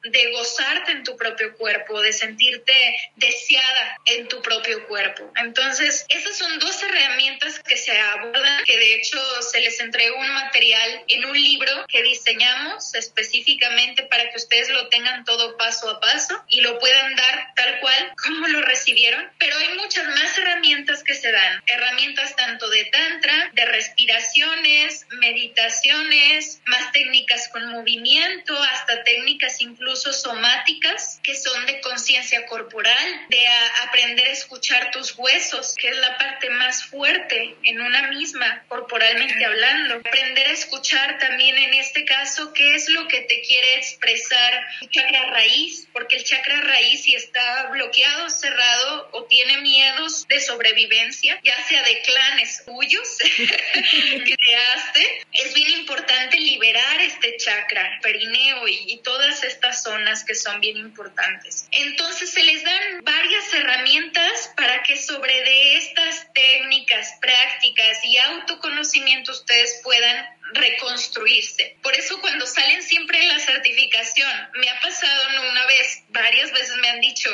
de 0.02 0.32
gozarte 0.32 0.92
en 0.92 1.04
tu 1.04 1.16
propio 1.16 1.54
cuerpo, 1.56 2.00
de 2.00 2.12
sentirte 2.12 2.72
deseada 3.16 3.98
en 4.06 4.28
tu 4.28 4.40
propio 4.42 4.86
cuerpo. 4.86 5.30
Entonces, 5.36 6.06
esas 6.08 6.36
son 6.36 6.58
dos 6.58 6.82
herramientas 6.82 7.60
que 7.60 7.76
se 7.76 7.98
abordan, 7.98 8.64
que 8.64 8.76
de 8.76 8.94
hecho 8.94 9.18
se 9.42 9.60
les 9.60 9.80
entregó 9.80 10.18
un 10.18 10.28
material 10.28 11.04
en 11.08 11.24
un 11.24 11.36
libro 11.36 11.86
que 11.88 12.02
diseñamos 12.02 12.94
específicamente 12.94 14.04
para 14.04 14.30
que 14.30 14.36
ustedes 14.36 14.68
lo 14.70 14.88
tengan 14.88 15.24
todo 15.24 15.56
paso 15.56 15.90
a 15.90 16.00
paso 16.00 16.44
y 16.48 16.60
lo 16.60 16.78
puedan 16.78 17.16
dar 17.16 17.52
tal 17.54 17.80
cual 17.80 18.12
como 18.22 18.48
lo 18.48 18.62
recibieron. 18.62 19.28
Pero 19.38 19.56
hay 19.56 19.76
muchas 19.78 20.06
más 20.06 20.38
herramientas 20.38 21.02
que 21.02 21.14
se 21.14 21.30
dan, 21.30 21.62
herramientas 21.66 22.34
tanto 22.36 22.68
de 22.70 22.84
tantra, 22.86 23.50
de 23.52 23.64
respiraciones, 23.66 25.06
meditaciones, 25.12 26.60
más 26.66 26.92
técnicas 26.92 27.48
con 27.48 27.70
movimiento, 27.70 28.54
hasta 28.62 29.02
técnicas 29.04 29.17
incluso 29.60 30.12
somáticas 30.12 31.20
que 31.22 31.34
son 31.34 31.66
de 31.66 31.80
conciencia 31.80 32.46
corporal, 32.46 33.26
de 33.28 33.46
aprender 33.86 34.26
a 34.28 34.32
escuchar 34.32 34.90
tus 34.90 35.16
huesos, 35.16 35.74
que 35.76 35.88
es 35.88 35.96
la 35.96 36.16
parte 36.18 36.50
más 36.50 36.84
fuerte 36.84 37.56
en 37.62 37.80
una 37.80 38.08
misma, 38.08 38.64
corporalmente 38.68 39.44
hablando. 39.44 39.96
Aprender 39.96 40.46
a 40.48 40.52
escuchar 40.52 41.18
también 41.18 41.56
en 41.58 41.74
este 41.74 42.04
caso 42.04 42.52
qué 42.52 42.74
es 42.74 42.88
lo 42.88 43.08
que 43.08 43.20
te 43.22 43.40
quiere 43.42 43.76
expresar 43.76 44.66
el 44.80 44.90
chakra 44.90 45.30
raíz, 45.30 45.88
porque 45.92 46.16
el 46.16 46.24
chakra 46.24 46.60
raíz 46.62 47.02
si 47.02 47.14
está 47.14 47.68
bloqueado, 47.70 48.28
cerrado 48.30 49.08
o 49.12 49.24
tiene 49.24 49.58
miedos 49.58 50.26
de 50.28 50.40
sobrevivencia, 50.40 51.40
ya 51.42 51.56
sea 51.66 51.82
de 51.82 52.02
clanes 52.02 52.64
tuyos 52.64 53.18
que 53.28 54.34
creaste, 54.34 55.26
es 55.32 55.54
bien 55.54 55.70
importante 55.70 56.38
liberar 56.38 57.00
este 57.00 57.36
chakra, 57.36 57.98
perineo 58.02 58.66
y, 58.68 58.92
y 58.92 58.98
todas 59.08 59.42
estas 59.42 59.82
zonas 59.82 60.22
que 60.22 60.34
son 60.34 60.60
bien 60.60 60.76
importantes. 60.76 61.66
Entonces 61.70 62.28
se 62.28 62.42
les 62.42 62.62
dan 62.62 63.02
varias 63.02 63.54
herramientas 63.54 64.52
para 64.54 64.82
que 64.82 64.98
sobre 64.98 65.32
de 65.32 65.78
estas 65.78 66.30
técnicas, 66.34 67.14
prácticas 67.18 68.04
y 68.04 68.18
autoconocimiento 68.18 69.32
ustedes 69.32 69.80
puedan 69.82 70.26
reconstruirse. 70.52 71.78
Por 71.82 71.96
eso 71.96 72.20
cuando 72.20 72.46
salen 72.46 72.82
siempre 72.82 73.26
la 73.28 73.38
certificación, 73.38 74.30
me 74.56 74.68
ha 74.68 74.78
pasado 74.78 75.32
no 75.32 75.52
una 75.52 75.64
vez, 75.64 76.02
varias 76.10 76.52
veces 76.52 76.76
me 76.76 76.90
han 76.90 77.00
dicho, 77.00 77.30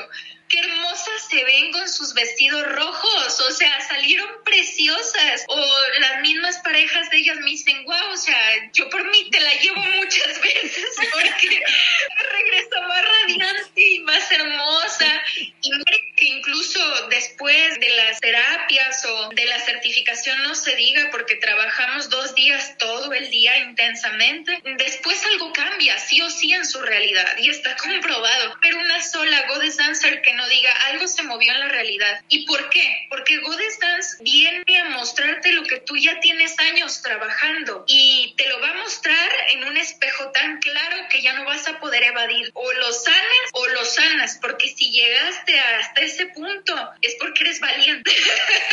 qué 0.55 0.61
hermosas 0.61 1.29
se 1.29 1.45
ven 1.45 1.73
con 1.73 1.89
sus 1.89 2.15
vestidos 2.15 2.65
rojos, 2.75 3.41
o 3.41 3.51
sea, 3.51 3.81
salieron 3.81 4.29
preciosas. 4.45 5.45
O 5.49 5.67
las 6.01 6.21
mismas 6.21 6.59
parejas 6.59 7.11
de 7.11 7.19
ellas 7.19 7.39
me 7.39 7.51
dicen, 7.51 7.85
wow, 7.85 8.13
o 8.13 8.17
sea, 8.17 8.71
yo 8.73 8.89
por 8.89 9.05
mí 9.11 9.31
te 9.31 9.41
la 9.41 9.53
llevo 9.55 9.81
muchas 9.81 10.41
veces 10.43 10.87
porque 11.11 11.63
regresa 12.31 12.81
más 12.87 13.05
radiante 13.05 13.89
y 13.89 13.99
más 14.01 14.31
hermosa. 14.31 15.23
Y 15.37 15.71
que 16.17 16.27
incluso 16.27 17.09
después 17.09 17.81
de 17.81 17.89
las 17.89 18.21
terapias 18.21 19.05
o 19.07 19.29
de 19.31 19.45
la 19.47 19.59
certificación 19.59 20.43
no 20.45 20.55
se 20.55 20.77
diga 20.77 21.09
porque 21.11 21.37
trabajamos 21.37 22.09
dos 22.09 22.35
días 22.35 22.77
todo 22.79 23.13
el 23.13 23.31
día 23.31 23.59
intensamente, 23.59 24.61
después 24.79 25.25
algo 25.27 25.53
cambia, 25.53 25.99
sí 25.99 26.21
o 26.21 26.31
sí 26.31 26.53
en 26.53 26.65
su 26.65 26.81
realidad 26.81 27.37
y 27.39 27.51
está 27.51 27.77
comprobado. 27.77 28.57
Pero 28.61 28.79
una 28.79 29.03
sola 29.03 29.47
Goddess 29.49 29.77
Dancer 29.77 30.23
que 30.23 30.35
no 30.35 30.44
diga 30.49 30.71
algo 30.87 31.07
se 31.07 31.23
movió 31.23 31.53
en 31.53 31.61
la 31.61 31.69
realidad. 31.69 32.23
¿Y 32.29 32.47
por 32.47 32.71
qué? 32.71 33.07
Porque 33.09 33.39
Goddess 33.39 33.79
Dance 33.79 34.17
viene 34.21 34.81
a 34.81 34.91
mostrarte 34.91 35.53
lo 35.53 35.63
que 35.65 35.81
tú 35.81 35.97
ya 35.97 36.21
tienes 36.21 36.59
años 36.59 37.03
trabajando 37.03 37.85
y 37.87 38.35
te 38.37 38.49
lo 38.49 38.61
va 38.61 38.71
a 38.71 38.75
mostrar 38.75 39.31
en 39.51 39.65
un 39.65 39.77
espejo 39.77 40.31
tan 40.31 40.61
claro 40.61 40.97
que 41.11 41.23
ya 41.23 41.35
no 41.35 41.45
vas 41.45 41.67
a 41.69 41.81
poder 41.81 42.05
evadir. 42.05 42.51
O 42.55 42.73
lo 42.73 42.93
sanas 42.93 43.51
o 43.53 43.64
lo 43.75 43.85
sanas, 43.85 44.39
porque 44.41 44.69
si 44.69 44.91
llegaste 44.91 45.61
hasta 45.61 46.01
ese 46.01 46.27
punto 46.27 46.75
es 47.03 47.17
porque 47.19 47.45
eres 47.45 47.61
valiente 47.61 48.11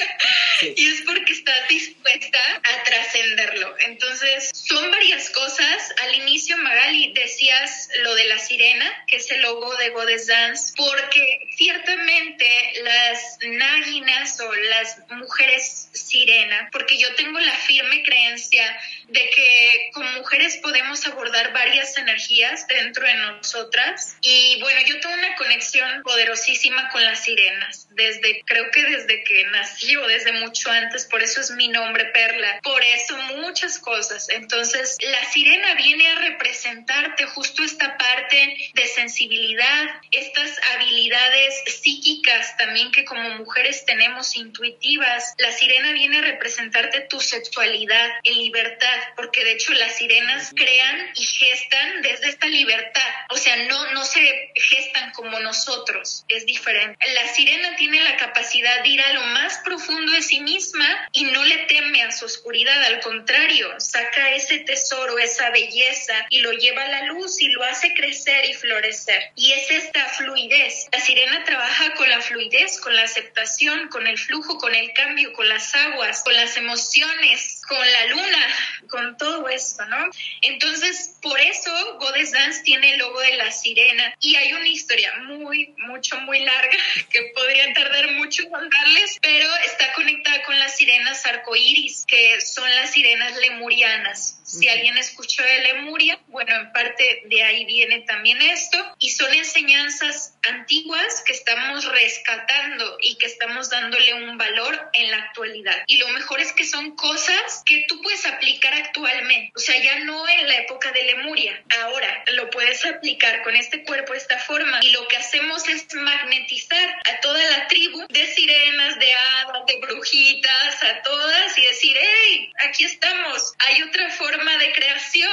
y 0.62 0.88
es 0.88 1.02
porque 1.02 1.34
estás 1.34 1.68
dispuesta 1.68 2.40
a 2.64 2.84
trascenderlo. 2.84 3.76
Entonces, 3.80 4.52
son 4.54 4.90
varias 4.92 5.30
cosas. 5.32 5.94
Al 6.04 6.16
inicio, 6.16 6.58
Magali, 6.58 7.12
decías 7.14 7.90
lo 8.04 8.16
de 8.16 8.22
de 8.22 8.30
la 8.30 8.40
sirena, 8.40 9.06
que 9.08 9.18
es 9.18 9.30
el 9.32 9.42
logo 9.42 9.76
de 9.78 9.90
Goddess 9.90 10.28
Dance, 10.28 10.74
porque 10.76 11.48
ciertamente 11.56 12.48
las 12.84 13.38
náginas 13.42 14.40
o 14.42 14.54
las 14.54 14.98
mujeres 15.10 15.90
sirena, 15.92 16.70
porque 16.72 16.98
yo 16.98 17.14
tengo 17.16 17.40
la 17.40 17.54
firme 17.54 18.04
creencia 18.04 18.80
de 19.08 19.30
que 19.30 19.90
como 19.94 20.10
mujeres 20.20 20.58
podemos 20.58 21.06
abordar 21.08 21.52
varias 21.54 21.98
energías 21.98 22.68
dentro 22.68 23.06
de 23.06 23.16
nosotras 23.16 24.16
y 24.22 24.60
bueno, 24.62 24.82
yo 24.88 24.91
tengo 25.00 25.16
una 25.16 25.36
conexión 25.36 26.04
poderosísima 26.04 26.90
con 26.90 27.04
las 27.04 27.24
sirenas, 27.24 27.88
desde 27.92 28.42
creo 28.46 28.70
que 28.72 28.84
desde 28.84 29.24
que 29.24 29.46
nací 29.46 29.96
o 29.98 30.08
desde 30.08 30.32
mucho 30.34 30.70
antes, 30.72 31.06
por 31.06 31.22
eso 31.22 31.42
es 31.42 31.52
mi 31.52 31.68
nombre 31.68 32.06
Perla, 32.06 32.60
por 32.64 32.84
eso 32.84 33.18
muchas 33.38 33.80
cosas. 33.80 34.30
Entonces, 34.30 34.98
la 35.02 35.24
sirena 35.26 35.76
viene 35.76 36.08
a 36.08 36.16
representarte 36.16 37.26
justo 37.26 37.64
esta 37.64 37.98
parte 37.98 38.72
de 38.74 38.88
sensibilidad, 38.88 40.02
estas 40.12 40.60
habilidades 40.76 41.64
psíquicas 41.68 42.58
también 42.58 42.92
que 42.92 43.06
como 43.06 43.30
mujeres 43.38 43.86
tenemos 43.86 44.36
intuitivas. 44.36 45.34
La 45.38 45.52
sirena 45.52 45.92
viene 45.94 46.20
a 46.20 46.22
representarte 46.22 47.02
tu 47.02 47.20
sexualidad 47.20 48.10
en 48.24 48.38
libertad, 48.38 49.00
porque 49.16 49.44
de 49.44 49.54
hecho 49.54 49.74
las 49.74 49.96
sirenas 49.96 50.52
crean 50.56 51.12
y 51.16 51.24
gestan 51.24 52.02
desde 52.02 52.30
esta 52.30 52.48
libertad. 52.48 53.10
O 53.30 53.38
sea, 53.38 53.56
no, 53.68 53.92
no 53.94 54.04
se 54.06 54.52
gestan 54.72 55.12
como 55.12 55.40
nosotros, 55.40 56.24
es 56.30 56.46
diferente. 56.46 56.98
La 57.14 57.28
sirena 57.28 57.76
tiene 57.76 58.02
la 58.02 58.16
capacidad 58.16 58.82
de 58.84 58.90
ir 58.90 59.02
a 59.02 59.14
lo 59.14 59.22
más 59.26 59.60
profundo 59.66 60.12
de 60.14 60.22
sí 60.22 60.40
misma 60.40 61.10
y 61.12 61.26
no 61.26 61.44
le 61.44 61.58
teme 61.66 62.04
a 62.04 62.12
su 62.12 62.26
oscuridad, 62.26 62.82
al 62.86 63.02
contrario, 63.02 63.68
saca 63.80 64.32
ese 64.32 64.60
tesoro, 64.60 65.20
esa 65.20 65.50
belleza 65.50 66.14
y 66.30 66.40
lo 66.40 66.52
lleva 66.54 66.84
a 66.84 66.88
la 66.88 67.04
luz 67.08 67.42
y 67.42 67.50
lo 67.50 67.64
hace 67.64 67.94
crecer 67.94 68.46
y 68.46 68.54
florecer. 68.54 69.32
Y 69.36 69.52
es 69.52 69.70
esta 69.70 70.06
fluidez. 70.06 70.88
La 70.92 71.00
sirena 71.00 71.44
trabaja 71.44 71.94
con 71.96 72.10
la 72.10 72.22
fluidez, 72.22 72.80
con 72.80 72.96
la 72.96 73.04
aceptación, 73.04 73.90
con 73.90 74.08
el 74.08 74.18
flujo, 74.18 74.58
con 74.58 74.74
el 74.74 74.94
cambio, 74.94 75.34
con 75.34 75.50
las 75.50 75.76
aguas, 75.76 76.24
con 76.24 76.34
las 76.34 76.56
emociones, 76.58 77.61
con 77.68 77.80
la 77.80 78.06
luna, 78.08 78.48
con 78.90 79.18
todo 79.18 79.48
esto, 79.50 79.86
¿no? 79.86 80.10
Entonces, 80.42 81.18
por 81.22 81.40
eso 81.40 81.72
Goddess 82.00 82.32
Dance 82.32 82.64
tiene 82.64 82.94
el 82.94 83.00
logo 83.00 83.20
de 83.20 83.36
la 83.36 83.52
sirena 83.52 84.14
y 84.20 84.36
hay 84.36 84.54
una 84.54 84.68
historia 84.68 85.14
muy, 85.24 85.74
mucho, 85.78 86.20
muy 86.22 86.40
larga 86.40 86.78
que 87.10 87.32
podría 87.36 87.74
tardar 87.74 88.12
mucho 88.12 88.44
en 88.44 88.50
contarles, 88.50 89.18
pero 89.22 89.48
está 89.66 89.94
conectada 89.94 90.44
con 90.44 90.58
las 90.60 90.78
sirenas 90.78 91.26
arcoíris, 91.26 92.06
que 92.08 92.42
son 92.42 92.70
las 92.76 92.92
sirenas 92.92 93.36
lemurianas. 93.38 94.40
Si 94.44 94.68
alguien 94.68 94.98
escuchó 94.98 95.44
de 95.44 95.60
Lemuria, 95.60 96.20
bueno, 96.28 96.54
en 96.54 96.74
parte 96.74 97.24
de 97.26 97.44
ahí 97.44 97.64
viene 97.66 98.02
también 98.02 98.42
esto 98.42 98.78
y 99.00 99.12
son 99.12 99.34
enseñanzas 99.34 100.36
antiguas 100.50 101.24
que 101.26 101.32
estamos 101.32 101.86
rescatando 101.86 102.98
y 103.02 103.16
que 103.18 103.28
estamos 103.28 103.70
dándole 103.70 104.14
un 104.14 104.38
valor 104.38 104.90
en 104.94 105.10
la 105.10 105.18
actualidad. 105.18 105.84
Y 105.88 105.98
lo 106.00 106.10
mejor 106.10 106.42
es 106.42 106.52
que 106.52 106.66
son 106.66 106.96
cosas 106.98 107.51
que 107.66 107.86
tú 107.88 108.02
puedes 108.02 108.26
aplicar 108.26 108.74
actualmente, 108.74 109.52
o 109.56 109.60
sea, 109.60 109.78
ya 109.82 110.00
no 110.00 110.28
en 110.28 110.48
la 110.48 110.58
época 110.58 110.92
de 110.92 111.04
Lemuria, 111.04 111.62
ahora 111.82 112.24
lo 112.34 112.50
puedes 112.50 112.86
aplicar 112.86 113.44
con 113.44 113.56
este 113.56 113.84
cuerpo, 113.84 114.14
esta 114.14 114.38
forma. 114.40 114.80
Y 114.82 114.92
lo 114.92 115.08
que 115.08 115.18
hacemos 115.18 115.68
es 115.68 115.94
magnetizar 115.94 116.90
a 117.06 117.20
toda 117.22 117.44
la 117.52 117.68
tribu 117.68 118.06
de 118.10 118.28
sirenas, 118.28 119.00
de 119.00 119.14
hadas, 119.14 119.66
de 119.68 119.80
brujitas, 119.80 120.84
a 120.84 121.02
todas 121.02 121.58
y 121.58 121.62
decir, 121.62 121.96
hey, 122.00 122.52
aquí 122.68 122.84
estamos, 122.84 123.54
hay 123.60 123.82
otra 123.84 124.10
forma 124.12 124.58
de 124.58 124.72
creación, 124.72 125.31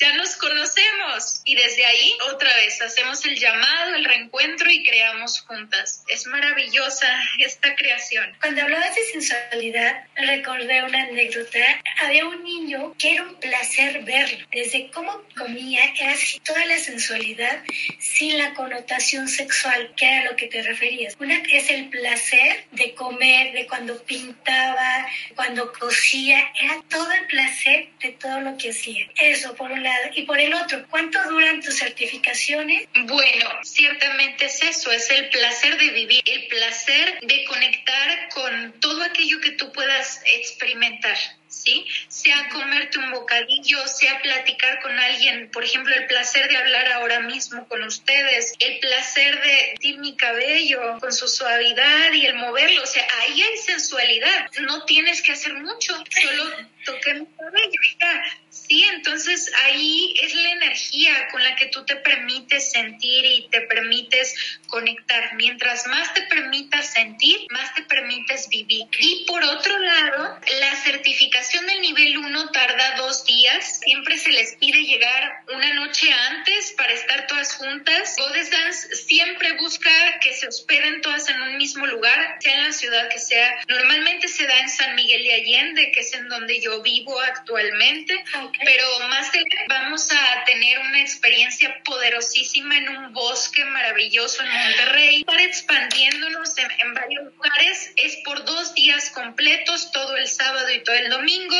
ya 0.00 0.12
nos 0.14 0.36
conocemos 0.36 1.42
y 1.44 1.54
desde 1.54 1.84
ahí 1.84 2.16
otra 2.32 2.54
vez 2.56 2.80
hacemos 2.82 3.24
el 3.24 3.38
llamado, 3.38 3.94
el 3.94 4.04
reencuentro 4.04 4.70
y 4.70 4.84
creamos 4.84 5.40
juntas. 5.40 6.02
Es 6.08 6.26
maravillosa 6.26 7.06
esta 7.38 7.74
creación. 7.74 8.36
Cuando 8.40 8.62
hablabas 8.62 8.94
de 8.94 9.02
sensualidad, 9.04 10.04
recordé 10.16 10.82
una 10.82 11.02
anécdota. 11.02 11.58
Había 12.00 12.26
un 12.26 12.42
niño 12.42 12.94
que 12.98 13.14
era 13.14 13.22
un 13.24 13.34
placer 13.36 14.02
verlo. 14.04 14.46
Desde 14.52 14.90
cómo 14.90 15.22
comía, 15.36 15.80
era 15.98 16.12
así 16.12 16.40
toda 16.40 16.64
la 16.66 16.78
sensualidad 16.78 17.62
sin 17.98 18.38
la 18.38 18.54
connotación 18.54 19.28
sexual, 19.28 19.92
que 19.96 20.06
era 20.06 20.30
lo 20.30 20.36
que 20.36 20.46
te 20.46 20.62
referías. 20.62 21.16
Una 21.18 21.42
es 21.50 21.70
el 21.70 21.88
placer 21.88 22.64
de 22.72 22.94
comer, 22.94 23.52
de 23.52 23.66
cuando 23.66 24.02
pintaba, 24.04 25.06
cuando 25.34 25.72
cosía, 25.72 26.52
era 26.60 26.80
todo 26.88 27.10
el 27.12 27.26
placer 27.26 27.88
de 28.00 28.10
todo 28.12 28.40
lo 28.40 28.56
que 28.56 28.70
hacía. 28.70 29.06
Eso 29.20 29.54
por 29.58 29.70
un 29.70 29.82
lado. 29.82 30.10
Y 30.14 30.22
por 30.22 30.40
el 30.40 30.54
otro, 30.54 30.86
¿cuánto 30.88 31.22
duran 31.28 31.60
tus 31.60 31.78
certificaciones? 31.78 32.88
Bueno, 32.94 33.50
ciertamente 33.62 34.46
es 34.46 34.62
eso, 34.62 34.90
es 34.90 35.10
el 35.10 35.28
placer 35.28 35.76
de 35.76 35.90
vivir, 35.90 36.22
el 36.24 36.46
placer 36.46 37.20
de 37.20 37.44
conectar 37.44 38.28
con 38.30 38.80
todo 38.80 39.02
aquello 39.02 39.40
que 39.40 39.50
tú 39.52 39.70
puedas 39.72 40.22
experimentar. 40.24 41.18
¿Sí? 41.48 41.86
Sea 42.08 42.48
comerte 42.50 42.98
un 42.98 43.10
bocadillo, 43.10 43.86
sea 43.86 44.20
platicar 44.20 44.80
con 44.80 44.98
alguien, 44.98 45.50
por 45.50 45.64
ejemplo, 45.64 45.94
el 45.94 46.06
placer 46.06 46.48
de 46.48 46.56
hablar 46.56 46.92
ahora 46.92 47.20
mismo 47.20 47.66
con 47.68 47.82
ustedes, 47.82 48.54
el 48.58 48.78
placer 48.80 49.40
de 49.42 49.58
sentir 49.68 49.98
mi 49.98 50.16
cabello 50.16 50.98
con 51.00 51.12
su 51.12 51.28
suavidad 51.28 52.12
y 52.12 52.26
el 52.26 52.34
moverlo, 52.34 52.82
o 52.82 52.86
sea, 52.86 53.06
ahí 53.20 53.42
hay 53.42 53.56
sensualidad, 53.58 54.50
no 54.60 54.84
tienes 54.84 55.22
que 55.22 55.32
hacer 55.32 55.54
mucho, 55.54 55.94
solo 56.10 56.68
toqué 56.84 57.14
mi 57.14 57.26
cabello 57.26 57.80
ya. 58.00 58.24
Sí, 58.50 58.84
entonces 58.92 59.50
ahí 59.64 60.14
es 60.20 60.34
la 60.34 60.50
energía 60.50 61.28
con 61.30 61.42
la 61.42 61.56
que 61.56 61.66
tú 61.66 61.84
te 61.84 61.96
permites 61.96 62.72
sentir 62.72 63.24
y 63.24 63.48
te 63.48 63.62
permites 63.62 64.34
conectar. 64.66 65.34
Mientras 65.36 65.86
más 65.86 66.12
te 66.12 66.22
permitas 66.22 66.92
sentir, 66.92 67.46
más 67.50 67.74
te 67.74 67.82
permites 67.98 68.48
vivir. 68.48 68.86
Y 68.98 69.24
por 69.26 69.42
otro 69.42 69.78
lado, 69.78 70.38
la 70.60 70.76
certificación 70.76 71.66
del 71.66 71.80
nivel 71.80 72.18
1 72.18 72.50
tarda 72.52 72.96
dos 72.96 73.24
días. 73.24 73.80
Siempre 73.80 74.16
se 74.18 74.30
les 74.30 74.56
pide 74.56 74.82
llegar 74.84 75.42
una 75.54 75.72
noche 75.74 76.10
antes 76.30 76.72
para 76.76 76.92
estar 76.92 77.26
todas 77.26 77.54
juntas. 77.54 78.16
Goddess 78.18 78.50
Dance 78.50 78.94
siempre 78.96 79.52
busca 79.58 79.90
que 80.20 80.32
se 80.34 80.46
hospeden 80.46 81.00
todas 81.00 81.28
en 81.28 81.40
un 81.42 81.56
mismo 81.56 81.86
lugar, 81.86 82.36
sea 82.40 82.54
en 82.54 82.64
la 82.64 82.72
ciudad 82.72 83.08
que 83.08 83.18
sea. 83.18 83.58
Normalmente 83.68 84.28
se 84.28 84.46
da 84.46 84.58
en 84.60 84.68
San 84.68 84.94
Miguel 84.94 85.22
de 85.22 85.34
Allende, 85.34 85.92
que 85.92 86.00
es 86.00 86.14
en 86.14 86.28
donde 86.28 86.60
yo 86.60 86.82
vivo 86.82 87.18
actualmente, 87.20 88.24
pero 88.64 88.84
más 89.08 89.32
de 89.32 89.44
vamos 89.68 90.10
a 90.12 90.44
tener 90.44 90.78
una 90.78 91.00
experiencia 91.00 91.82
poderosísima 91.84 92.76
en 92.76 92.88
un 92.88 93.12
bosque 93.12 93.64
maravilloso 93.64 94.42
en 94.42 94.50
Monterrey, 94.50 95.24
para 95.24 95.42
expandiéndonos 95.42 96.56
en, 96.58 96.70
en 96.70 96.94
varios 96.94 97.24
lugares, 97.24 97.87
es 97.96 98.16
por 98.24 98.44
dos 98.44 98.74
días 98.74 99.10
completos, 99.10 99.90
todo 99.92 100.16
el 100.16 100.28
sábado 100.28 100.70
y 100.70 100.82
todo 100.82 100.96
el 100.96 101.10
domingo, 101.10 101.56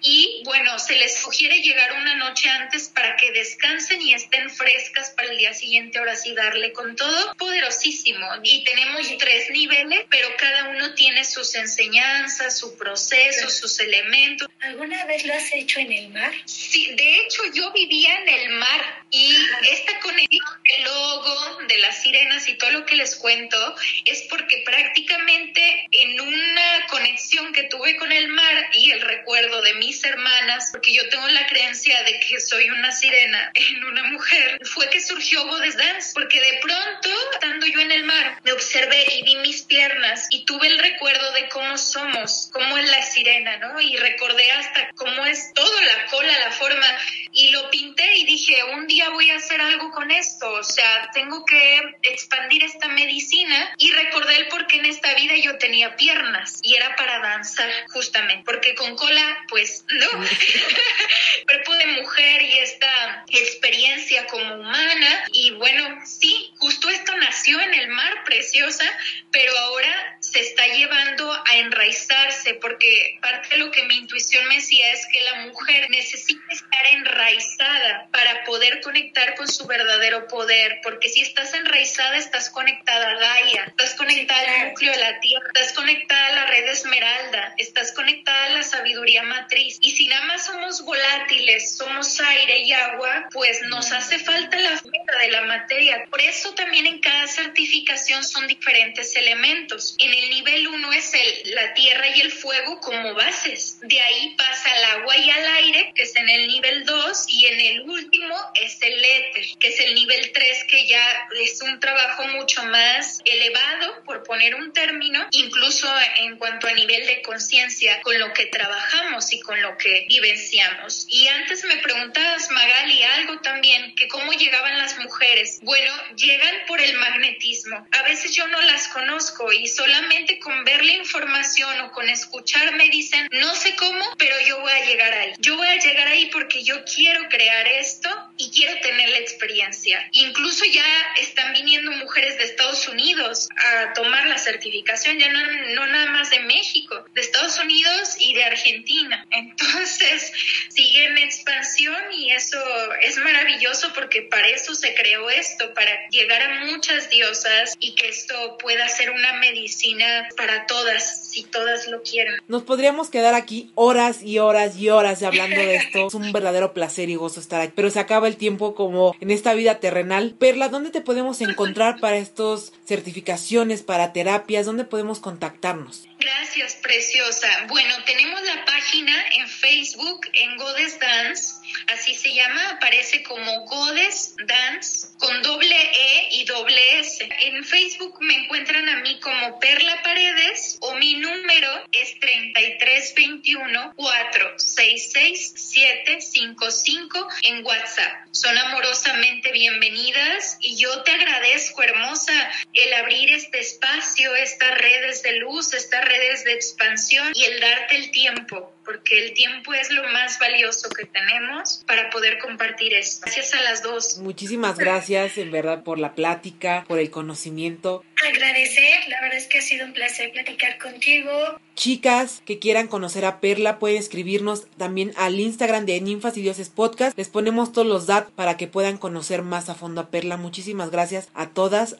y 0.00 0.42
bueno, 0.44 0.78
se 0.78 0.96
les 0.96 1.16
sugiere 1.16 1.60
llegar 1.60 1.92
una 1.94 2.14
noche 2.16 2.48
antes 2.48 2.88
para 2.88 3.16
que 3.16 3.32
descansen 3.32 4.00
y 4.02 4.14
estén 4.14 4.50
frescas 4.50 5.10
para 5.10 5.30
el 5.30 5.38
día 5.38 5.52
siguiente, 5.52 5.98
ahora 5.98 6.16
sí 6.16 6.34
darle 6.34 6.72
con 6.72 6.96
todo, 6.96 7.34
poderosísimo, 7.34 8.26
y 8.42 8.64
tenemos 8.64 9.06
tres 9.18 9.50
niveles, 9.50 10.04
pero 10.10 10.28
cada 10.36 10.70
uno 10.70 10.94
tiene 10.94 11.24
sus 11.24 11.54
enseñanzas, 11.54 12.58
su 12.58 12.76
proceso, 12.76 13.48
sus 13.50 13.78
elementos. 13.80 14.48
¿Alguna 14.60 15.04
vez 15.06 15.24
lo 15.24 15.34
has 15.34 15.52
hecho 15.52 15.80
en 15.80 15.92
el 15.92 16.08
mar? 16.08 16.32
Sí, 16.44 16.94
de 16.94 17.20
hecho 17.20 17.42
yo 17.54 17.72
vivía 17.72 18.18
en 18.20 18.28
el 18.28 18.50
mar 18.50 19.04
y 19.10 19.34
esta 19.70 19.98
conexión 20.00 20.46
del 20.64 20.84
logo, 20.84 21.58
de 21.68 21.78
las 21.78 22.02
sirenas 22.02 22.48
y 22.48 22.54
todo 22.54 22.70
lo 22.70 22.86
que 22.86 22.96
les 22.96 23.16
cuento 23.16 23.56
es 24.04 24.22
porque 24.28 24.62
prácticamente 24.64 25.65
en 25.90 26.20
una 26.20 26.86
conexión 26.88 27.52
que 27.52 27.64
tuve 27.64 27.96
con 27.96 28.10
el 28.12 28.28
mar 28.28 28.70
y 28.72 28.90
el 28.90 29.00
recuerdo 29.00 29.62
de 29.62 29.74
mis 29.74 30.02
hermanas, 30.04 30.70
porque 30.72 30.92
yo 30.92 31.08
tengo 31.08 31.26
la 31.28 31.46
creencia 31.46 32.02
de 32.04 32.20
que 32.20 32.40
soy 32.40 32.68
una 32.70 32.92
sirena 32.92 33.50
en 33.54 33.84
una 33.84 34.04
mujer, 34.04 34.60
fue 34.64 34.88
que 34.90 35.00
surgió 35.00 35.46
Goddess 35.46 35.76
Dance, 35.76 36.10
porque 36.14 36.40
de 36.40 36.58
pronto, 36.62 37.10
estando 37.32 37.66
yo 37.66 37.80
en 37.80 37.92
el 37.92 38.04
mar, 38.04 38.38
me 38.44 38.52
observé 38.52 39.04
y 39.16 39.22
vi 39.22 39.36
mis 39.36 39.62
piernas 39.62 40.26
y 40.30 40.44
tuve 40.44 40.66
el 40.68 40.78
recuerdo 40.78 41.32
de 41.32 41.48
cómo 41.48 41.78
somos, 41.78 42.50
cómo 42.52 42.78
es 42.78 42.88
la 42.90 43.02
sirena, 43.02 43.56
¿no? 43.58 43.80
Y 43.80 43.96
recordé 43.96 44.50
hasta 44.52 44.90
cómo 44.94 45.24
es 45.26 45.52
todo, 45.54 45.80
la 45.82 46.06
cola, 46.06 46.38
la 46.38 46.50
forma, 46.52 46.86
y 47.32 47.50
lo 47.50 47.70
pinté 47.70 48.16
y 48.16 48.24
dije, 48.24 48.64
un 48.64 48.86
día 48.86 49.10
voy 49.10 49.30
a 49.30 49.36
hacer 49.36 49.60
algo 49.60 49.90
con 49.92 50.10
esto, 50.10 50.50
o 50.50 50.64
sea, 50.64 51.10
tengo 51.12 51.44
que 51.44 51.96
expandir 52.02 52.64
esta 52.64 52.88
medicina 52.88 53.74
y 53.76 53.92
recordé 53.92 54.36
el 54.36 54.48
por 54.48 54.66
qué 54.66 54.76
en 54.76 54.86
esta 54.86 55.14
vida 55.14 55.34
yo 55.36 55.45
tenía 55.58 55.96
piernas 55.96 56.58
y 56.62 56.74
era 56.74 56.94
para 56.96 57.20
danzar 57.20 57.70
justamente, 57.88 58.44
porque 58.44 58.74
con 58.74 58.96
cola 58.96 59.44
pues 59.48 59.84
no, 59.88 60.08
cuerpo 61.44 61.74
de 61.74 61.86
mujer 61.86 62.42
y 62.42 62.58
esta 62.58 63.24
experiencia 63.28 64.26
como 64.26 64.54
humana. 64.56 65.24
Y 65.32 65.52
bueno, 65.52 66.00
sí, 66.04 66.52
justo 66.58 66.88
esto 66.88 67.16
nació 67.16 67.60
en 67.60 67.74
el 67.74 67.88
mar, 67.88 68.24
preciosa, 68.24 68.84
pero 69.30 69.56
ahora 69.56 70.18
se 70.20 70.40
está 70.40 70.66
llevando 70.66 71.32
a 71.32 71.56
enraizarse 71.56 72.54
porque 72.54 73.18
parte 73.20 73.50
de 73.50 73.58
lo 73.58 73.70
que 73.70 73.84
mi 73.84 73.96
intuición 73.96 74.46
me 74.48 74.56
decía 74.56 74.92
es 74.92 75.06
que 75.12 75.20
la 75.20 75.34
mujer 75.46 75.88
necesita 75.90 76.42
estar 76.52 76.86
enraizada 76.92 78.08
para 78.10 78.44
poder 78.44 78.80
conectar 78.80 79.34
con 79.34 79.48
su 79.48 79.66
verdadero 79.66 80.26
poder, 80.26 80.80
porque 80.82 81.08
si 81.08 81.22
estás 81.22 81.54
enraizada 81.54 82.16
estás 82.16 82.50
conectada 82.50 83.10
a 83.10 83.14
Gaia, 83.14 83.64
estás 83.66 83.94
conectada 83.94 84.40
al 84.40 84.68
núcleo 84.68 84.92
de 84.92 84.98
la 84.98 85.20
Tierra, 85.20 85.35
estás 85.44 85.72
conectada 85.72 86.26
a 86.26 86.32
la 86.32 86.46
red 86.46 86.68
esmeralda, 86.68 87.54
estás 87.58 87.92
conectada 87.92 88.46
a 88.46 88.50
la 88.50 88.62
sabiduría 88.62 89.22
matriz. 89.22 89.78
Y 89.80 89.96
si 89.96 90.08
nada 90.08 90.24
más 90.26 90.46
somos 90.46 90.82
volátiles, 90.82 91.76
somos 91.76 92.20
aire 92.20 92.60
y 92.60 92.72
agua, 92.72 93.28
pues 93.32 93.62
nos 93.62 93.92
hace 93.92 94.18
falta 94.18 94.58
la 94.58 94.78
fibra 94.78 95.18
de 95.20 95.30
la 95.30 95.42
materia. 95.42 96.04
Por 96.10 96.20
eso 96.20 96.54
también 96.54 96.86
en 96.86 97.00
cada 97.00 97.26
certificación 97.26 98.24
son 98.24 98.46
diferentes 98.46 99.14
elementos. 99.16 99.94
En 99.98 100.12
el 100.12 100.30
nivel 100.30 100.68
1 100.68 100.92
es 100.92 101.14
el, 101.14 101.54
la 101.54 101.74
tierra 101.74 102.08
y 102.08 102.20
el 102.20 102.32
fuego 102.32 102.80
como 102.80 103.14
bases. 103.14 103.78
De 103.82 104.00
ahí 104.00 104.34
pasa 104.36 104.76
el 104.76 104.84
agua 105.00 105.16
y 105.16 105.30
al 105.30 105.46
aire, 105.58 105.92
que 105.94 106.02
es 106.02 106.16
en 106.16 106.28
el 106.28 106.48
nivel 106.48 106.84
2, 106.84 107.26
y 107.28 107.46
en 107.46 107.60
el 107.60 107.80
último 107.82 108.36
es 108.54 108.80
el 108.82 109.04
éter, 109.04 109.44
que 109.58 109.68
es 109.68 109.80
el 109.80 109.94
nivel 109.94 110.32
3, 110.32 110.64
que 110.70 110.86
ya 110.86 111.28
es 111.40 111.60
un 111.62 111.78
trabajo 111.80 112.24
mucho 112.28 112.62
más 112.64 113.20
elevado, 113.24 114.04
por 114.04 114.22
poner 114.24 114.54
un 114.54 114.72
término, 114.72 115.25
incluso 115.30 115.88
en 116.18 116.36
cuanto 116.36 116.68
a 116.68 116.72
nivel 116.72 117.06
de 117.06 117.22
conciencia, 117.22 118.00
con 118.02 118.18
lo 118.18 118.32
que 118.32 118.46
trabajamos 118.46 119.32
y 119.32 119.40
con 119.40 119.60
lo 119.62 119.76
que 119.78 120.06
vivenciamos. 120.08 121.06
Y 121.08 121.28
antes 121.28 121.64
me 121.64 121.76
preguntabas, 121.76 122.50
Magali, 122.50 123.02
algo 123.02 123.40
también, 123.40 123.94
que 123.94 124.08
cómo 124.08 124.32
llegaban 124.32 124.78
las 124.78 124.98
mujeres. 124.98 125.58
Bueno, 125.62 125.92
llegan 126.16 126.54
por 126.66 126.80
el 126.80 126.94
magnetismo. 126.94 127.86
A 127.92 128.02
veces 128.02 128.32
yo 128.34 128.46
no 128.48 128.60
las 128.62 128.88
conozco 128.88 129.52
y 129.52 129.68
solamente 129.68 130.38
con 130.38 130.64
ver 130.64 130.84
la 130.84 130.92
información 130.92 131.80
o 131.80 131.92
con 131.92 132.08
escuchar 132.08 132.74
me 132.74 132.88
dicen, 132.88 133.28
no 133.32 133.54
sé 133.54 133.74
cómo, 133.76 134.04
pero 134.18 134.34
yo 134.46 134.60
voy 134.60 134.72
a 134.72 134.84
llegar 134.84 135.12
ahí. 135.12 135.32
Yo 135.38 135.56
voy 135.56 135.68
a 135.68 135.78
llegar 135.78 136.08
ahí 136.08 136.26
porque 136.26 136.62
yo 136.62 136.84
quiero 136.84 137.28
crear 137.28 137.66
esto 137.68 138.08
y 138.36 138.50
quiero 138.50 138.78
tener 138.80 139.08
la 139.10 139.18
experiencia. 139.18 140.08
Incluso 140.12 140.64
ya 140.64 141.14
están 141.20 141.52
viniendo 141.52 141.90
mujeres 141.92 142.38
de 142.38 142.44
Estados 142.44 142.86
Unidos 142.88 143.48
a 143.56 143.92
tomar 143.94 144.26
la 144.26 144.38
certificación, 144.38 145.15
ya 145.18 145.32
no, 145.32 145.40
no 145.74 145.86
nada 145.86 146.10
más 146.10 146.30
de 146.30 146.40
México, 146.40 147.04
de 147.14 147.20
Estados 147.20 147.58
Unidos 147.58 148.16
y 148.20 148.34
de 148.34 148.44
Argentina. 148.44 149.26
Entonces, 149.30 150.32
sigue 150.68 151.04
en 151.04 151.18
expansión 151.18 151.96
y 152.12 152.30
eso 152.32 152.58
es 153.02 153.16
maravilloso 153.18 153.92
porque 153.94 154.22
para 154.22 154.48
eso 154.48 154.74
se 154.74 154.94
creó 154.94 155.28
esto, 155.30 155.72
para 155.74 156.08
llegar 156.10 156.42
a 156.42 156.64
muchas 156.66 157.10
diosas 157.10 157.74
y 157.78 157.94
que 157.94 158.08
esto 158.08 158.58
pueda 158.58 158.88
ser 158.88 159.10
una 159.10 159.34
medicina 159.34 160.28
para 160.36 160.66
todas, 160.66 161.30
si 161.30 161.44
todas 161.44 161.88
lo 161.88 162.02
quieren. 162.02 162.34
Nos 162.48 162.62
podríamos 162.62 163.10
quedar 163.10 163.34
aquí 163.34 163.70
horas 163.74 164.22
y 164.22 164.38
horas 164.38 164.76
y 164.76 164.88
horas 164.90 165.22
hablando 165.22 165.56
de 165.56 165.76
esto. 165.76 166.06
Es 166.06 166.14
un 166.14 166.30
verdadero 166.32 166.72
placer 166.72 167.08
y 167.08 167.16
gozo 167.16 167.40
estar 167.40 167.60
aquí, 167.60 167.72
pero 167.74 167.90
se 167.90 167.98
acaba 167.98 168.28
el 168.28 168.36
tiempo 168.36 168.74
como 168.74 169.16
en 169.20 169.30
esta 169.30 169.54
vida 169.54 169.80
terrenal. 169.80 170.34
Perla, 170.38 170.68
¿dónde 170.68 170.90
te 170.90 171.00
podemos 171.00 171.40
encontrar 171.40 171.98
para 172.00 172.16
estas 172.16 172.72
certificaciones, 172.84 173.82
para 173.82 174.12
terapias? 174.12 174.66
¿Dónde 174.66 174.84
podemos 174.84 175.05
contactarnos? 175.14 176.08
Gracias, 176.26 176.74
preciosa. 176.82 177.48
Bueno, 177.68 178.02
tenemos 178.02 178.42
la 178.42 178.64
página 178.64 179.14
en 179.34 179.46
Facebook, 179.46 180.28
en 180.32 180.56
Goddess 180.56 180.98
Dance 180.98 181.66
así 181.86 182.14
se 182.14 182.32
llama, 182.34 182.70
aparece 182.70 183.22
como 183.22 183.64
Godes 183.64 184.34
Dance 184.46 185.08
con 185.18 185.42
doble 185.42 185.76
E 185.76 186.28
y 186.32 186.44
doble 186.44 186.98
S. 186.98 187.28
En 187.40 187.64
Facebook 187.64 188.18
me 188.20 188.34
encuentran 188.34 188.88
a 188.88 189.00
mí 189.00 189.18
como 189.20 189.58
Perla 189.58 190.02
Paredes 190.02 190.78
o 190.80 190.94
mi 190.94 191.14
número 191.14 191.68
es 191.92 192.18
3321 192.20 193.94
466 193.96 195.54
755 195.56 197.28
en 197.42 197.64
WhatsApp. 197.64 198.26
Son 198.30 198.56
amorosamente 198.56 199.52
bienvenidas 199.52 200.58
y 200.60 200.76
yo 200.76 201.02
te 201.02 201.12
agradezco, 201.12 201.82
hermosa, 201.82 202.32
el 202.74 202.92
abrir 202.94 203.32
este 203.32 203.60
espacio, 203.60 204.34
estas 204.36 204.76
redes 204.78 205.22
de 205.22 205.36
luz, 205.36 205.72
estas 205.72 206.04
redes 206.16 206.44
de 206.44 206.52
expansión 206.52 207.32
y 207.34 207.44
el 207.44 207.60
darte 207.60 207.96
el 207.96 208.10
tiempo, 208.10 208.72
porque 208.84 209.26
el 209.26 209.34
tiempo 209.34 209.74
es 209.74 209.90
lo 209.90 210.02
más 210.04 210.38
valioso 210.38 210.88
que 210.90 211.04
tenemos 211.04 211.84
para 211.86 212.10
poder 212.10 212.38
compartir 212.38 212.94
esto. 212.94 213.22
Gracias 213.24 213.54
a 213.54 213.62
las 213.62 213.82
dos. 213.82 214.18
Muchísimas 214.18 214.78
gracias, 214.78 215.38
en 215.38 215.50
verdad, 215.50 215.82
por 215.82 215.98
la 215.98 216.14
plática, 216.14 216.84
por 216.88 216.98
el 216.98 217.10
conocimiento. 217.10 218.04
Agradecer, 218.26 219.08
la 219.08 219.20
verdad 219.20 219.38
es 219.38 219.46
que 219.46 219.58
ha 219.58 219.62
sido 219.62 219.86
un 219.86 219.92
placer 219.92 220.32
platicar 220.32 220.78
contigo. 220.78 221.30
Chicas 221.74 222.42
que 222.46 222.58
quieran 222.58 222.88
conocer 222.88 223.26
a 223.26 223.38
Perla 223.40 223.78
pueden 223.78 223.98
escribirnos 223.98 224.66
también 224.78 225.12
al 225.16 225.38
Instagram 225.38 225.84
de 225.84 226.00
Ninfas 226.00 226.36
y 226.38 226.42
Dioses 226.42 226.70
Podcast. 226.70 227.16
Les 227.18 227.28
ponemos 227.28 227.72
todos 227.72 227.86
los 227.86 228.06
datos 228.06 228.32
para 228.34 228.56
que 228.56 228.66
puedan 228.66 228.96
conocer 228.96 229.42
más 229.42 229.68
a 229.68 229.74
fondo 229.74 230.00
a 230.00 230.08
Perla. 230.08 230.38
Muchísimas 230.38 230.90
gracias 230.90 231.28
a 231.34 231.50
todas. 231.50 231.94